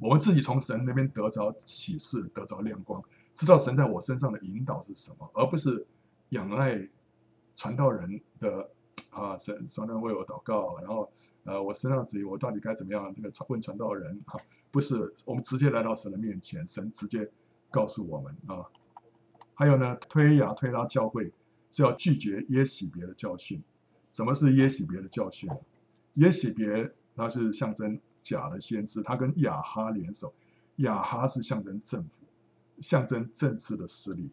[0.00, 3.00] 我们自己从神那边得着启示，得着亮光，
[3.32, 5.86] 知道神在我身上的引导是什么，而不是
[6.30, 6.88] 仰赖
[7.54, 8.68] 传道人的
[9.10, 11.08] 啊，神传道为我祷告，然后
[11.44, 13.14] 呃，我身上自己我到底该怎么样？
[13.14, 14.34] 这个问传道人啊。
[14.72, 17.30] 不是，我们直接来到神的面前，神直接
[17.70, 18.66] 告诉我们啊。
[19.54, 21.32] 还有呢，推雅推拉教会
[21.70, 23.62] 是要拒绝耶洗别的教训。
[24.16, 25.46] 什么是耶洗别的教训？
[26.14, 30.32] 耶洗别它是象征假的先知，他跟亚哈联手，
[30.76, 32.24] 亚哈是象征政府，
[32.80, 34.30] 象征政治的势力。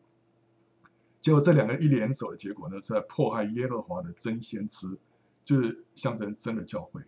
[1.20, 4.98] 结果这两个一联手的结果呢，是在迫害耶和华的真先知，
[5.44, 7.02] 就是象征真的教会，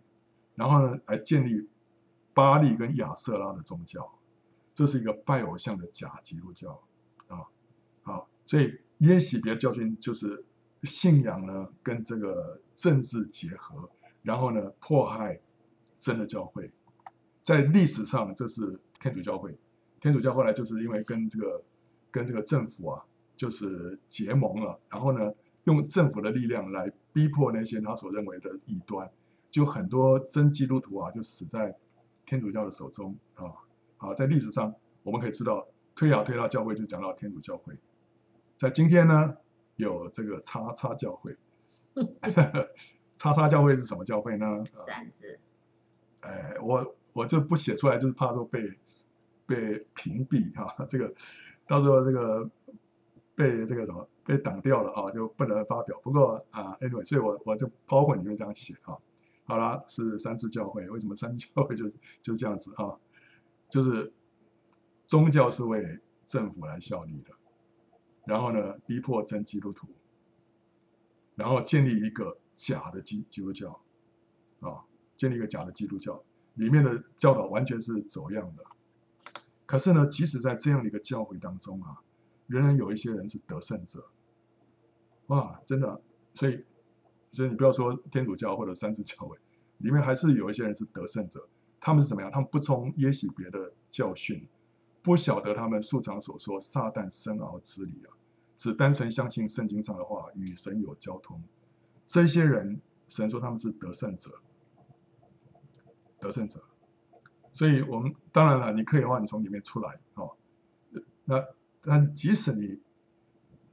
[0.55, 1.69] 然后呢，来建立
[2.34, 4.19] 巴力跟亚舍拉的宗教，
[4.73, 6.84] 这是一个拜偶像的假基督教
[7.30, 7.45] 啊。
[8.03, 10.43] 好，所以耶洗别的教训就是
[10.86, 13.89] 信仰呢跟这个政治结合，
[14.21, 15.39] 然后呢迫害
[15.97, 16.71] 真的教会。
[17.43, 19.57] 在历史上，这是天主教会，
[19.99, 21.63] 天主教后来就是因为跟这个
[22.11, 23.03] 跟这个政府啊。
[23.38, 25.29] 就是结盟了，然后呢，
[25.65, 29.11] 用政府的力量来逼迫那些他所认为的异端，
[29.51, 31.75] 就很多真基督徒啊，就死在
[32.25, 33.51] 天主教的手中啊。
[33.97, 34.73] 好，在历史上
[35.03, 37.77] 我们可以知道，推雅推拉教会就讲到天主教会，
[38.57, 39.36] 在今天呢，
[39.76, 41.36] 有这个叉叉教会，
[43.17, 44.63] 叉叉教会是什么教会呢？
[44.86, 45.39] 三字。
[46.21, 48.73] 哎，我我就不写出来，就是怕说被
[49.45, 50.86] 被屏蔽哈。
[50.86, 51.13] 这个
[51.67, 52.49] 到时候这个。
[53.38, 55.99] 被这个什么被挡掉了啊，就不能发表。
[56.01, 58.95] 不过啊，anyway，所以我我就 PowerPoint 里面这样写啊。
[59.43, 60.89] 好了，是三字教会。
[60.89, 62.95] 为什么三自教会就是就是这样子啊？
[63.69, 64.13] 就是
[65.05, 67.32] 宗教是为政府来效力的，
[68.26, 69.88] 然后呢，逼迫真基督徒，
[71.36, 73.82] 然后建立一个假的基基督教
[74.59, 74.84] 啊，
[75.17, 76.23] 建立一个假的基督教，
[76.55, 78.63] 里面的教导完全是走样的。
[79.65, 82.01] 可是呢，即使在这样的一个教会当中啊。
[82.47, 84.07] 仍然有一些人是得胜者，
[85.26, 85.99] 哇，真的，
[86.36, 86.63] 所以，
[87.32, 89.36] 所以你不要说天主教或者三自教会，
[89.80, 91.49] 里面还是有一些人是得胜者。
[91.80, 92.30] 他们是怎么样？
[92.32, 94.47] 他们不从耶洗别的教训，
[95.06, 98.10] 不晓得他们素常所说撒旦深奥之理啊，
[98.58, 101.41] 只单纯相信圣经上的话，与神有交通。
[102.08, 104.32] 这些人，神说他们是得胜者，
[106.20, 106.60] 得胜者。
[107.53, 110.36] 所以我们当然了，你可以的话，你从里面出来哦，
[111.24, 111.45] 那。
[111.88, 112.80] 但即使你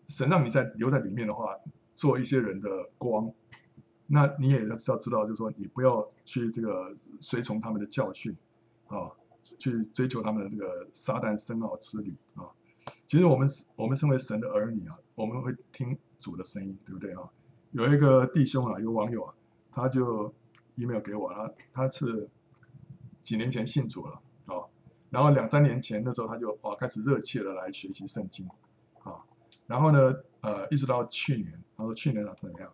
[0.06, 1.56] 神让你在留在里面的话，
[1.96, 3.32] 做一些人的光，
[4.06, 8.36] 那你也是要知道，就是说你不要去这个随从他们的教训
[8.88, 9.10] 啊，
[9.58, 12.44] 去追求他们的这个撒旦深奥之旅啊。
[13.06, 17.28] 其实我们我们身为神的儿女啊，我们会听主的声音，对不对啊？
[17.70, 19.34] 有一个弟兄啊，一个网友啊，
[19.70, 20.32] 他就
[20.76, 22.28] email 给我了，他是
[23.22, 24.64] 几年前信主了啊。
[25.10, 28.48] 然后两三年前的时候，他就哇开始热切的来学习圣经，
[29.02, 29.22] 啊，
[29.66, 32.72] 然后呢，呃，一直到去年，他说去年他怎么样？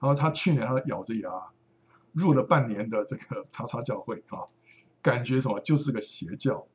[0.00, 1.30] 然后他去年他咬着牙
[2.12, 4.46] 入了半年的这个 叉叉教会啊，
[5.02, 6.66] 感觉什么就是个邪教，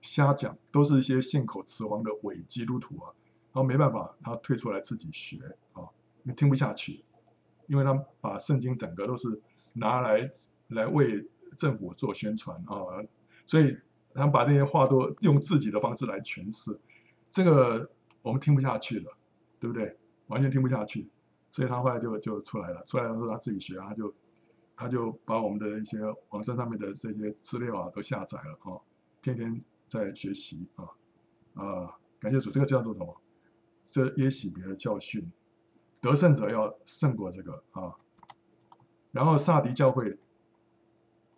[0.00, 3.12] 瞎讲，都是一些信口雌黄的伪基督徒啊，
[3.52, 5.36] 然后没办法，他退出来自己学
[5.72, 5.88] 啊，
[6.24, 7.04] 因为听不下去，
[7.66, 9.40] 因为他把圣经整个都是
[9.72, 10.30] 拿来
[10.68, 13.04] 来为政府做宣传啊，
[13.46, 13.76] 所以。
[14.12, 16.76] 他把这些话都用自己的方式来诠释，
[17.30, 17.88] 这个
[18.22, 19.16] 我们听不下去了，
[19.60, 19.96] 对不对？
[20.26, 21.08] 完全听不下去，
[21.52, 22.82] 所以他后来就就出来了。
[22.86, 24.12] 出来的时候他自己学，他就
[24.80, 25.98] 他就把我们的一些
[26.30, 28.80] 网站上面的这些资料啊都下载了啊，
[29.20, 30.88] 天天在学习啊
[31.62, 31.98] 啊！
[32.18, 33.20] 感谢主，这个叫做什么？
[33.90, 35.30] 这耶洗别的教训，
[36.00, 37.94] 得胜者要胜过这个啊。
[39.12, 40.18] 然后撒迪教会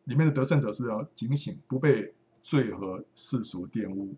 [0.04, 2.14] 里面的得胜者是要警醒，不被。
[2.44, 4.16] 罪和世俗玷污，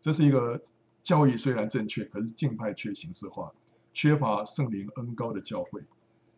[0.00, 0.60] 这是一个
[1.02, 3.52] 教义虽然正确，可是敬拜却形式化，
[3.92, 5.82] 缺乏圣灵恩膏的教会。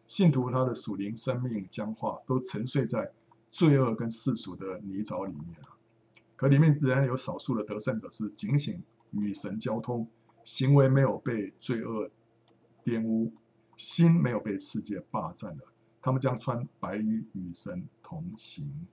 [0.07, 3.11] 信徒他的属灵生命僵化，都沉睡在
[3.51, 5.57] 罪恶跟世俗的泥沼里面。
[6.37, 8.83] 可里面仍然有少数的得胜者是警醒
[9.13, 10.09] 与神交通，
[10.45, 12.11] 行为没有被罪恶
[12.85, 13.33] 玷污，
[13.77, 15.65] 心没有被世界霸占的，
[16.01, 18.87] 他们将穿白衣与神同行。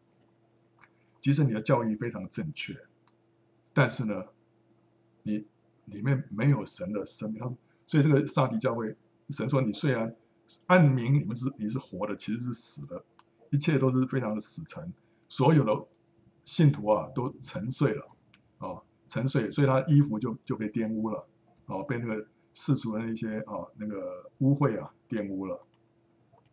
[1.20, 2.78] 即使你的教义非常正确，
[3.74, 4.26] 但是呢，
[5.24, 5.45] 你
[5.86, 7.57] 里面没有神的生命，
[7.88, 8.95] 所以这个撒狄教会，
[9.30, 10.16] 神说你虽然
[10.68, 13.04] 暗明你们是你是活的，其实是死的，
[13.50, 14.91] 一切都是非常的死沉，
[15.28, 15.86] 所有的
[16.45, 18.08] 信徒啊都沉睡了，
[18.58, 21.28] 啊沉睡，所以他衣服就就被玷污了，
[21.66, 25.60] 啊被那个世俗的那些啊那个污秽啊玷污了，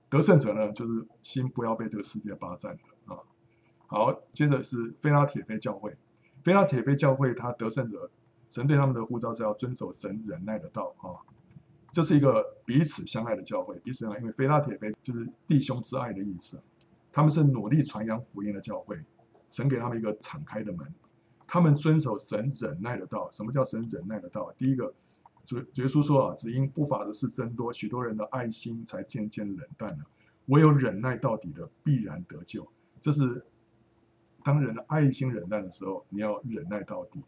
[0.08, 3.20] 得胜者呢就是心不要被这个世界霸占的啊。
[3.86, 5.96] 好，接着是菲拉铁非教会。
[6.42, 8.10] 菲拉铁非教会，他得胜者，
[8.50, 11.22] 神对他们的呼召是要遵守神忍耐的道啊。
[11.96, 16.60] 这是一个彼此相爱的教会，彼此相爱，因为菲拉铁非就是弟兄之爱的意思。
[17.10, 19.00] 他们是努力传扬福音的教会，
[19.48, 20.86] 神给他们一个敞开的门。
[21.46, 23.30] 他们遵守神忍耐的道。
[23.30, 24.52] 什么叫神忍耐的道？
[24.58, 24.92] 第一个，
[25.46, 30.04] 主耶稣说啊，只因不法的事增多，许多人的爱心才渐渐冷淡了。
[30.48, 32.70] 唯有忍耐到底的，必然得救。
[33.00, 33.42] 这是。
[34.44, 37.22] 当人的爱心忍耐的时候，你要忍耐到底。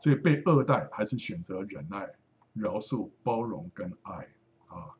[0.00, 2.10] 所以被恶待还是选择忍耐、
[2.52, 4.28] 饶恕、包容跟爱
[4.66, 4.96] 啊。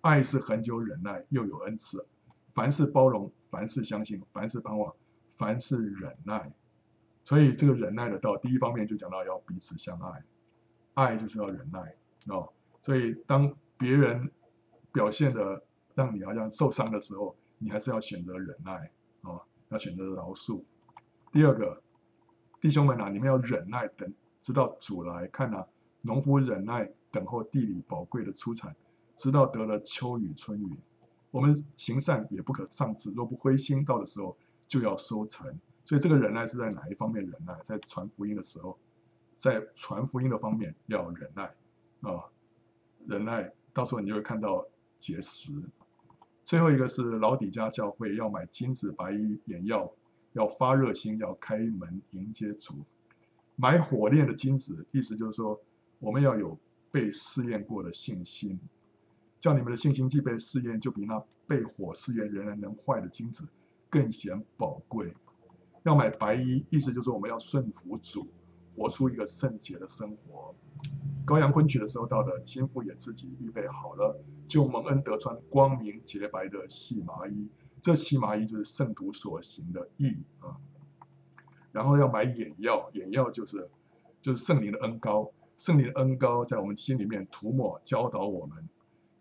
[0.00, 2.06] 爱是恒久忍耐，又有恩慈。
[2.54, 4.94] 凡事包容，凡事相信，凡事盼望，
[5.36, 6.52] 凡事忍耐。
[7.24, 10.22] 所以这个忍耐的道，第一方面就讲到要彼此相爱，
[10.94, 11.94] 爱就是要忍耐
[12.28, 12.52] 哦。
[12.82, 14.30] 所以当别人
[14.92, 15.62] 表现的
[15.94, 18.90] 让你好像受伤的时候，你还是要选择忍耐
[19.22, 20.62] 啊，要选择饶恕。
[21.32, 21.82] 第二个，
[22.60, 25.66] 弟兄们啊，你们要忍耐，等直到主来看啊。
[26.06, 28.74] 农夫忍耐等候地里宝贵的出产，
[29.16, 30.78] 直到得了秋雨春雨。
[31.32, 34.36] 我们行善也不可丧志，若不灰心，到的时候
[34.68, 35.52] 就要收成。
[35.84, 37.58] 所以这个忍耐是在哪一方面忍耐？
[37.64, 38.78] 在传福音的时候，
[39.34, 41.42] 在传福音的方面要忍耐
[42.02, 42.24] 啊，
[43.06, 44.64] 忍耐，到时候你就会看到
[44.98, 45.52] 结实。
[46.44, 49.92] 最后一个是老底嘉教会要买金子、白衣、眼药，
[50.34, 52.74] 要发热心，要开门迎接主。
[53.56, 55.60] 买火炼的金子，意思就是说
[56.06, 56.56] 我们要有
[56.92, 58.60] 被试验过的信心。
[59.40, 63.44] 叫你们的信心既被试验，就比那被火试验仍然能坏的金子
[63.90, 65.12] 更显宝贵。
[65.82, 68.28] 要买白衣，意思就是我们要顺服主，
[68.76, 70.54] 活出一个圣洁的生活。
[71.26, 77.48] 羔羊婚娶的时候到了，新妇也自己预备好了，就蒙恩得穿光明洁白的细麻衣。
[77.82, 80.54] 这细麻衣就是圣徒所行的义啊。
[81.72, 83.68] 然后要买眼药，眼药就是
[84.22, 85.28] 就是圣灵的恩膏，
[85.58, 88.68] 圣灵的恩高在我们心里面涂抹教导我们。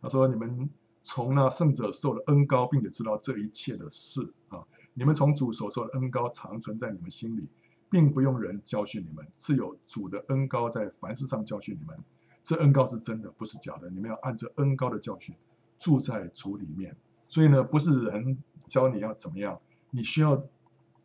[0.01, 0.69] 他说：“你们
[1.01, 4.63] 从那圣者受了恩高，并且知道这一切的事啊。
[4.93, 7.47] 你们从主所受的恩高常存在你们心里，
[7.89, 11.97] 并不用人教训你们，是有主的恩高在凡事上教训你们。
[12.43, 13.89] 这恩高是真的，不是假的。
[13.89, 15.35] 你们要按着恩高的教训
[15.79, 16.95] 住在主里面。
[17.27, 19.59] 所以呢，不是人教你要怎么样，
[19.89, 20.43] 你需要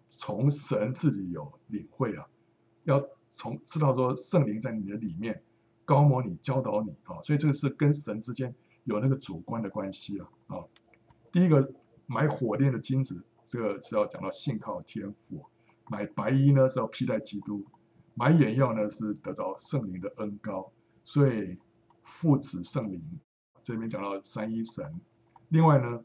[0.08, 2.26] 从神自己有领会啊，
[2.84, 5.42] 要从知道说圣灵在你的里面
[5.84, 7.22] 高摩你、教导你啊。
[7.22, 8.54] 所以这个是跟神之间。”
[8.84, 10.64] 有那个主观的关系啊，啊，
[11.30, 11.70] 第一个
[12.06, 15.44] 买火炼的金子，这个是要讲到信靠天父；
[15.86, 17.62] 买白衣呢是要披戴基督；
[18.14, 20.72] 买眼药呢是得到圣灵的恩膏。
[21.04, 21.58] 所以
[22.02, 23.04] 父子圣灵
[23.62, 24.98] 这边讲到三一神。
[25.50, 26.02] 另外呢，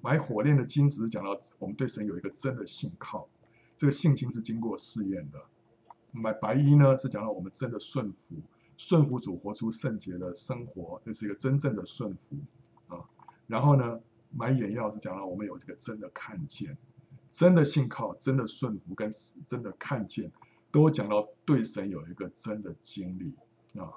[0.00, 3.28] 买火炼的金子讲到我们对神有一个真的信靠，
[3.76, 5.42] 这个信心是经过试验的。
[6.12, 8.36] 买白衣呢是讲到我们真的顺服。
[8.78, 12.36] 顺服主，活出圣洁的生活，这是一个真正的顺服
[12.88, 13.04] 啊。
[13.46, 14.00] 然后呢，
[14.30, 16.76] 买眼药是讲到我们有这个真的看见，
[17.30, 19.08] 真的信靠，真的顺服，跟
[19.46, 20.32] 真的看见，
[20.72, 23.92] 都讲到对神有一个真的经历啊。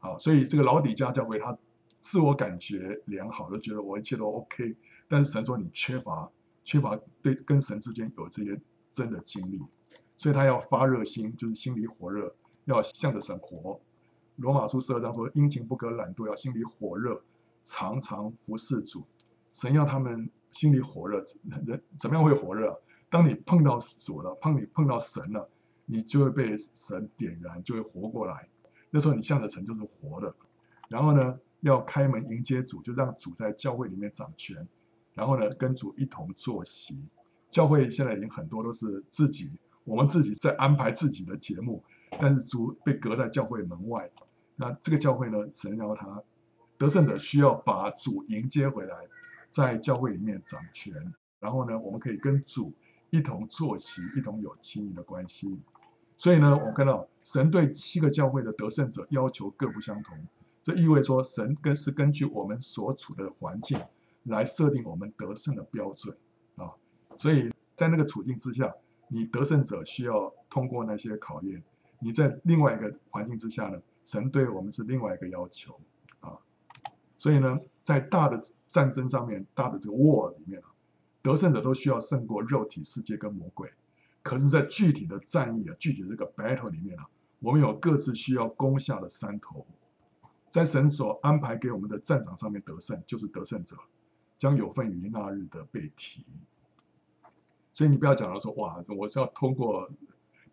[0.00, 1.56] 好，所以这个老底嘉教会他
[2.00, 4.76] 自我感觉良好，都觉得我一切都 OK，
[5.08, 6.30] 但是神说你缺乏，
[6.64, 9.62] 缺乏对跟神之间有这些真的经历，
[10.20, 12.30] 所以他要发热心，就是心里火热，
[12.66, 13.80] 要向着神活。
[14.36, 17.22] 罗马书十二章说：“殷勤不可懒惰，要心里火热，
[17.64, 19.02] 常常服侍主。”
[19.50, 21.24] 神要他们心里火热，
[21.64, 22.78] 人怎么样会火热？
[23.08, 25.48] 当你碰到主了，碰你碰到神了，
[25.86, 28.46] 你就会被神点燃，就会活过来。
[28.90, 30.34] 那时候你向着神就是活的。
[30.90, 34.68] 然后呢，要开门迎接主，就让主在教会里面掌权。
[35.14, 37.02] 然后呢，跟主一同坐席。
[37.50, 39.50] 教会现在已经很多都是自己，
[39.90, 41.82] 我们自己在安排自己的节目，
[42.20, 44.08] 但是主被隔在教会门外。
[44.54, 46.22] 那这个教会呢，神要他
[46.78, 48.94] 得胜者需要把主迎接回来，
[49.50, 50.94] 在教会里面掌权，
[51.40, 52.72] 然后呢，我们可以跟主
[53.10, 55.58] 一同坐席，一同有亲密的关系。
[56.16, 60.16] 所以呢，我们看到神对七个教会的得胜者要求各不相同，
[60.62, 63.76] 这意味着说神跟是根据我们所处的环境
[64.22, 66.16] 来设定我们得胜的标准
[66.54, 66.70] 啊。
[67.16, 68.72] 所以在那个处境之下，
[69.12, 71.60] 你得胜者需要通过那些考验；
[71.98, 75.80] 你在另外一个环境之下呢，神对我们是另外一个要求
[76.20, 76.38] 啊，
[77.18, 80.70] 所以呢，在大的战争上面，大的这个 war 里面啊，
[81.22, 83.68] 得胜者都需要胜过肉体世界跟魔鬼。
[84.22, 87.08] 可是，在具体的战役啊，具体的这个 battle 里面啊，
[87.40, 89.66] 我们有各自需要攻下的山头。
[90.50, 93.76] 在神所安排给我们的战场上面得胜，就是得胜者
[94.36, 96.24] 将有份于那日的被提。
[97.72, 99.90] 所以你不要讲到说哇，我是要通过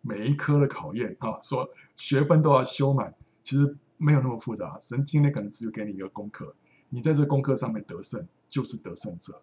[0.00, 3.14] 每一科的考验啊，说学分都要修满。
[3.44, 6.54] 其实没有那么复杂，神今天可能只有给你一个功课，
[6.90, 9.42] 你在这功课上面得胜，就是得胜者。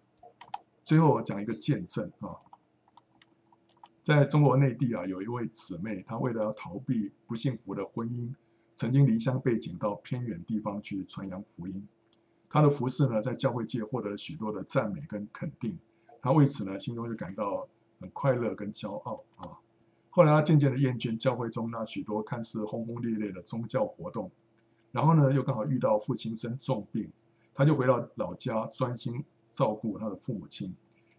[0.84, 2.38] 最后我讲一个见证啊，
[4.04, 8.32] 在中国内地啊，有一位姊妹，她为了要逃避不幸福的婚姻，
[8.76, 11.86] 曾经离乡背井到偏远地方去传扬福音。
[12.48, 15.76] 她的服事呢，在教会界获得许多的赞美跟肯定，
[16.26, 17.68] 他为此呢，心中就感到
[18.00, 19.46] 很快乐跟骄傲啊。
[20.10, 24.28] 后来他渐渐的厌倦教会中那许多看似轰轰烈烈的宗教活动，
[24.90, 27.08] 然后呢，又刚好遇到父亲生重病，
[27.54, 30.74] 他就回到老家专心照顾他的父母亲。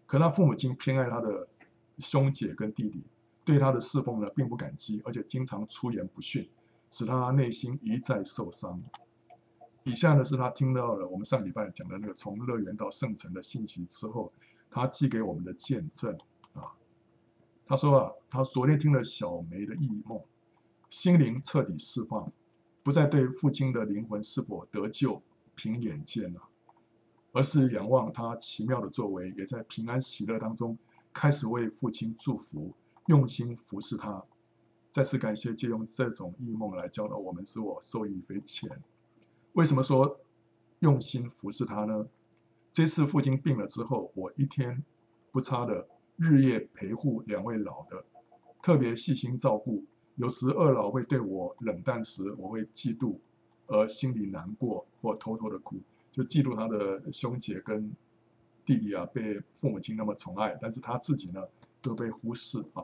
[0.05, 1.47] 可他父母亲偏爱他的
[1.99, 3.01] 兄姐跟弟弟，
[3.45, 6.49] 对他的侍奉呢并不感激，而且经常出言不逊，
[6.91, 8.83] 使他内心一再受伤。
[9.85, 14.33] 以下呢是他听到了我们上礼拜讲的那个从乐园到圣城的信息之后，
[14.69, 16.17] 他寄给我们的见证
[16.53, 16.73] 啊。
[17.65, 20.21] 他说啊，他昨天听了小梅的异梦，
[20.89, 22.31] 心灵彻底释放，
[22.83, 25.21] 不再对父亲的灵魂是否得救
[25.55, 26.41] 凭眼见了，
[27.33, 30.77] 而是仰望他奇妙的作为，也在平安喜乐当中
[31.13, 32.73] 开始为父亲祝福，
[33.07, 34.23] 用心服侍他。
[34.91, 38.81] 再次感谢借用这种异梦来教导我们，使我受益匪浅。
[39.53, 40.19] 为什么说
[40.79, 42.07] 用心服侍他呢？
[42.77, 44.83] 这次父亲病了之后，我一天
[45.31, 45.87] 不差的。
[46.15, 48.05] 日夜陪护两位老的，
[48.61, 49.83] 特别细心照顾。
[50.13, 53.17] 有时二老会对我冷淡时，我会嫉妒，
[53.65, 57.91] 而心里难过或偷偷的哭，就嫉妒他的兄姐跟
[58.63, 61.41] 弟弟啊，被父母亲那么宠爱，但是他自己呢，
[61.81, 62.83] 都被忽视啊。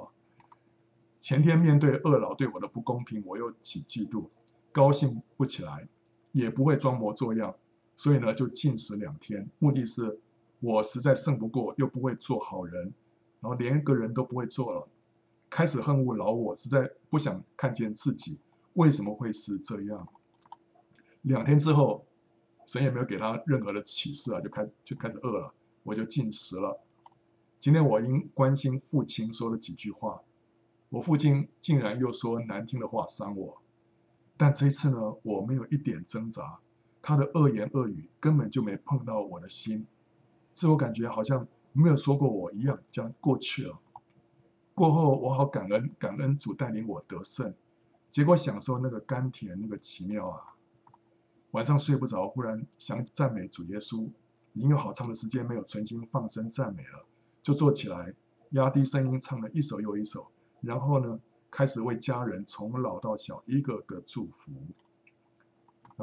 [1.20, 4.26] 前天面对二老对我的不公平，我又起嫉妒，
[4.72, 5.88] 高兴不起来，
[6.32, 7.56] 也不会装模作样，
[7.96, 10.20] 所以呢，就禁食两天，目的是
[10.60, 12.94] 我实在胜不过，又不会做好人。
[13.40, 14.88] 然后连个人都不会做了，
[15.50, 18.40] 开始恨恶老我，实在不想看见自己
[18.76, 20.08] 为什么会是这样。
[21.24, 22.06] 两天之后，
[22.66, 26.80] 神也没有给他任何的启示啊，就开始就开始饿了，我就禁食了。
[27.60, 30.22] 今天我因关心父亲说了几句话，
[30.88, 33.62] 我父亲竟然又说难听的话伤我，
[34.38, 36.60] 但这一次呢，我没有一点挣扎，
[37.04, 39.86] 他的恶言恶语根本就没碰到我的心，
[40.56, 41.48] 自我感觉好像。
[41.76, 43.80] 没有说过我一样，这样过去了。
[44.76, 47.52] 过后我好感恩，感恩主带领我得胜，
[48.12, 50.54] 结果享受那个甘甜，那个奇妙啊！
[51.50, 54.08] 晚上睡不着，忽然想赞美主耶稣，
[54.54, 57.04] 已经有好长的时间没有存心放声赞美了，
[57.42, 58.14] 就坐起来，
[58.52, 60.28] 压低声音唱了一首又一首，
[60.62, 64.52] 然后呢，开始为家人从老到小一个个祝福。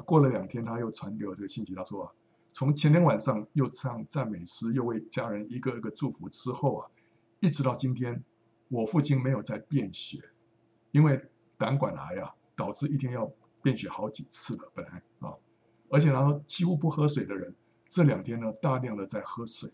[0.02, 2.12] 过了两天，他又传给我这个信息，他说啊。
[2.52, 6.90] 从前天晚上又唱赞美诗，又为家人一个一个祝福之后啊，
[7.38, 8.24] 一直到今天，
[8.66, 10.20] 我父亲没有再便血，
[10.90, 11.24] 因为
[11.56, 13.30] 胆管癌啊，导致一天要
[13.62, 15.32] 便血好几次了，本来啊，
[15.90, 17.54] 而且他几乎不喝水的人，
[17.86, 19.72] 这两天呢大量的在喝水，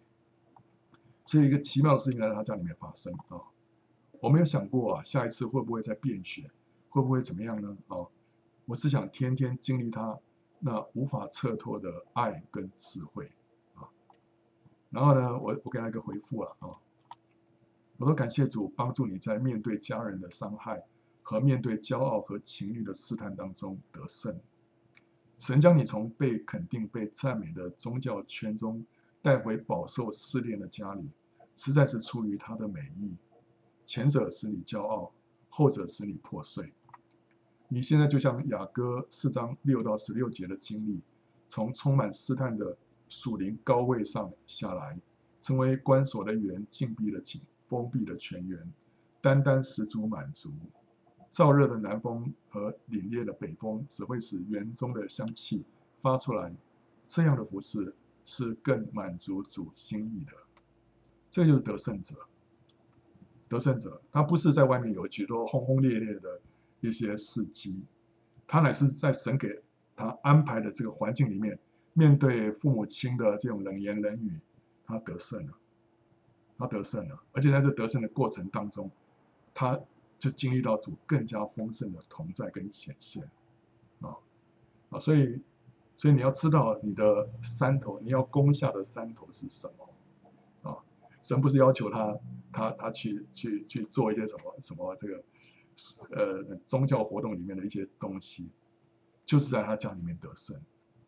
[1.25, 3.41] 所以一个奇妙的事情在他家里面发生啊，
[4.21, 6.51] 我没有想过啊，下一次会不会再便血，
[6.91, 7.75] 会不会怎么样呢？
[7.89, 8.05] 啊，
[8.67, 10.19] 我只想天天经历他。
[10.59, 13.31] 那无法测脱的爱跟智慧
[13.75, 13.87] 啊，
[14.89, 16.81] 然后呢，我我给他一个回复了啊，
[17.99, 20.83] 我说感谢主帮助你在面对家人的伤害
[21.23, 24.41] 和面对骄傲和情欲的试探当中得胜，
[25.37, 28.85] 神将你从被肯定、被赞美的宗教圈中
[29.21, 31.11] 带回饱受试炼的家里，
[31.55, 33.15] 实在是出于他的美意，
[33.85, 35.13] 前者使你骄傲，
[35.51, 36.73] 后者使你破碎。
[37.69, 41.01] 你现在就像雅歌四章六到十六节的经历，
[41.49, 42.77] 从充满试探的
[43.09, 44.97] 属灵高位上下来，
[45.41, 48.73] 成为关锁的园、禁闭的井、封闭的泉源，
[49.21, 50.53] 单单十足满足。
[51.33, 55.65] 燥热的南风和凛冽的北风只会使园中的香气
[56.01, 56.55] 发出来，
[57.09, 57.93] 这样的服事
[58.25, 60.33] 是更满足主心意的。
[61.29, 62.15] 这就是得胜者。
[63.49, 66.41] 得胜者，他不是在外面有许多轰轰烈烈的。
[66.81, 67.83] 一些事迹，
[68.47, 69.63] 他乃是在神给
[69.97, 71.59] 他安排的这个环境里面，
[71.95, 74.39] 面对父母亲的这种冷言冷语，
[74.85, 75.53] 他得胜了，
[76.59, 78.91] 他得胜了，而且在这得胜的过程当中，
[79.55, 79.81] 他
[80.19, 83.23] 就经历到主更加丰盛的同在跟显现，
[84.01, 84.15] 啊
[84.91, 85.41] 啊，所以
[85.97, 90.77] 所以你要知道你的山头，你要攻下的山头是什么啊？
[91.23, 92.17] 神不是要求他
[92.53, 95.25] 他他去去去做一些什么什么这个。
[96.11, 98.49] 呃，宗教活动里面的一些东西，
[99.25, 100.57] 就是在他家里面得胜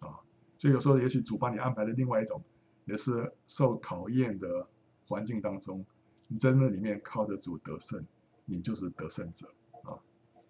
[0.00, 0.20] 啊。
[0.58, 2.42] 所以有时候，也许主帮你安排的另外一种，
[2.84, 4.66] 也是受考验的
[5.06, 5.84] 环境当中，
[6.26, 8.04] 你在那里面靠着主得胜，
[8.44, 9.48] 你就是得胜者。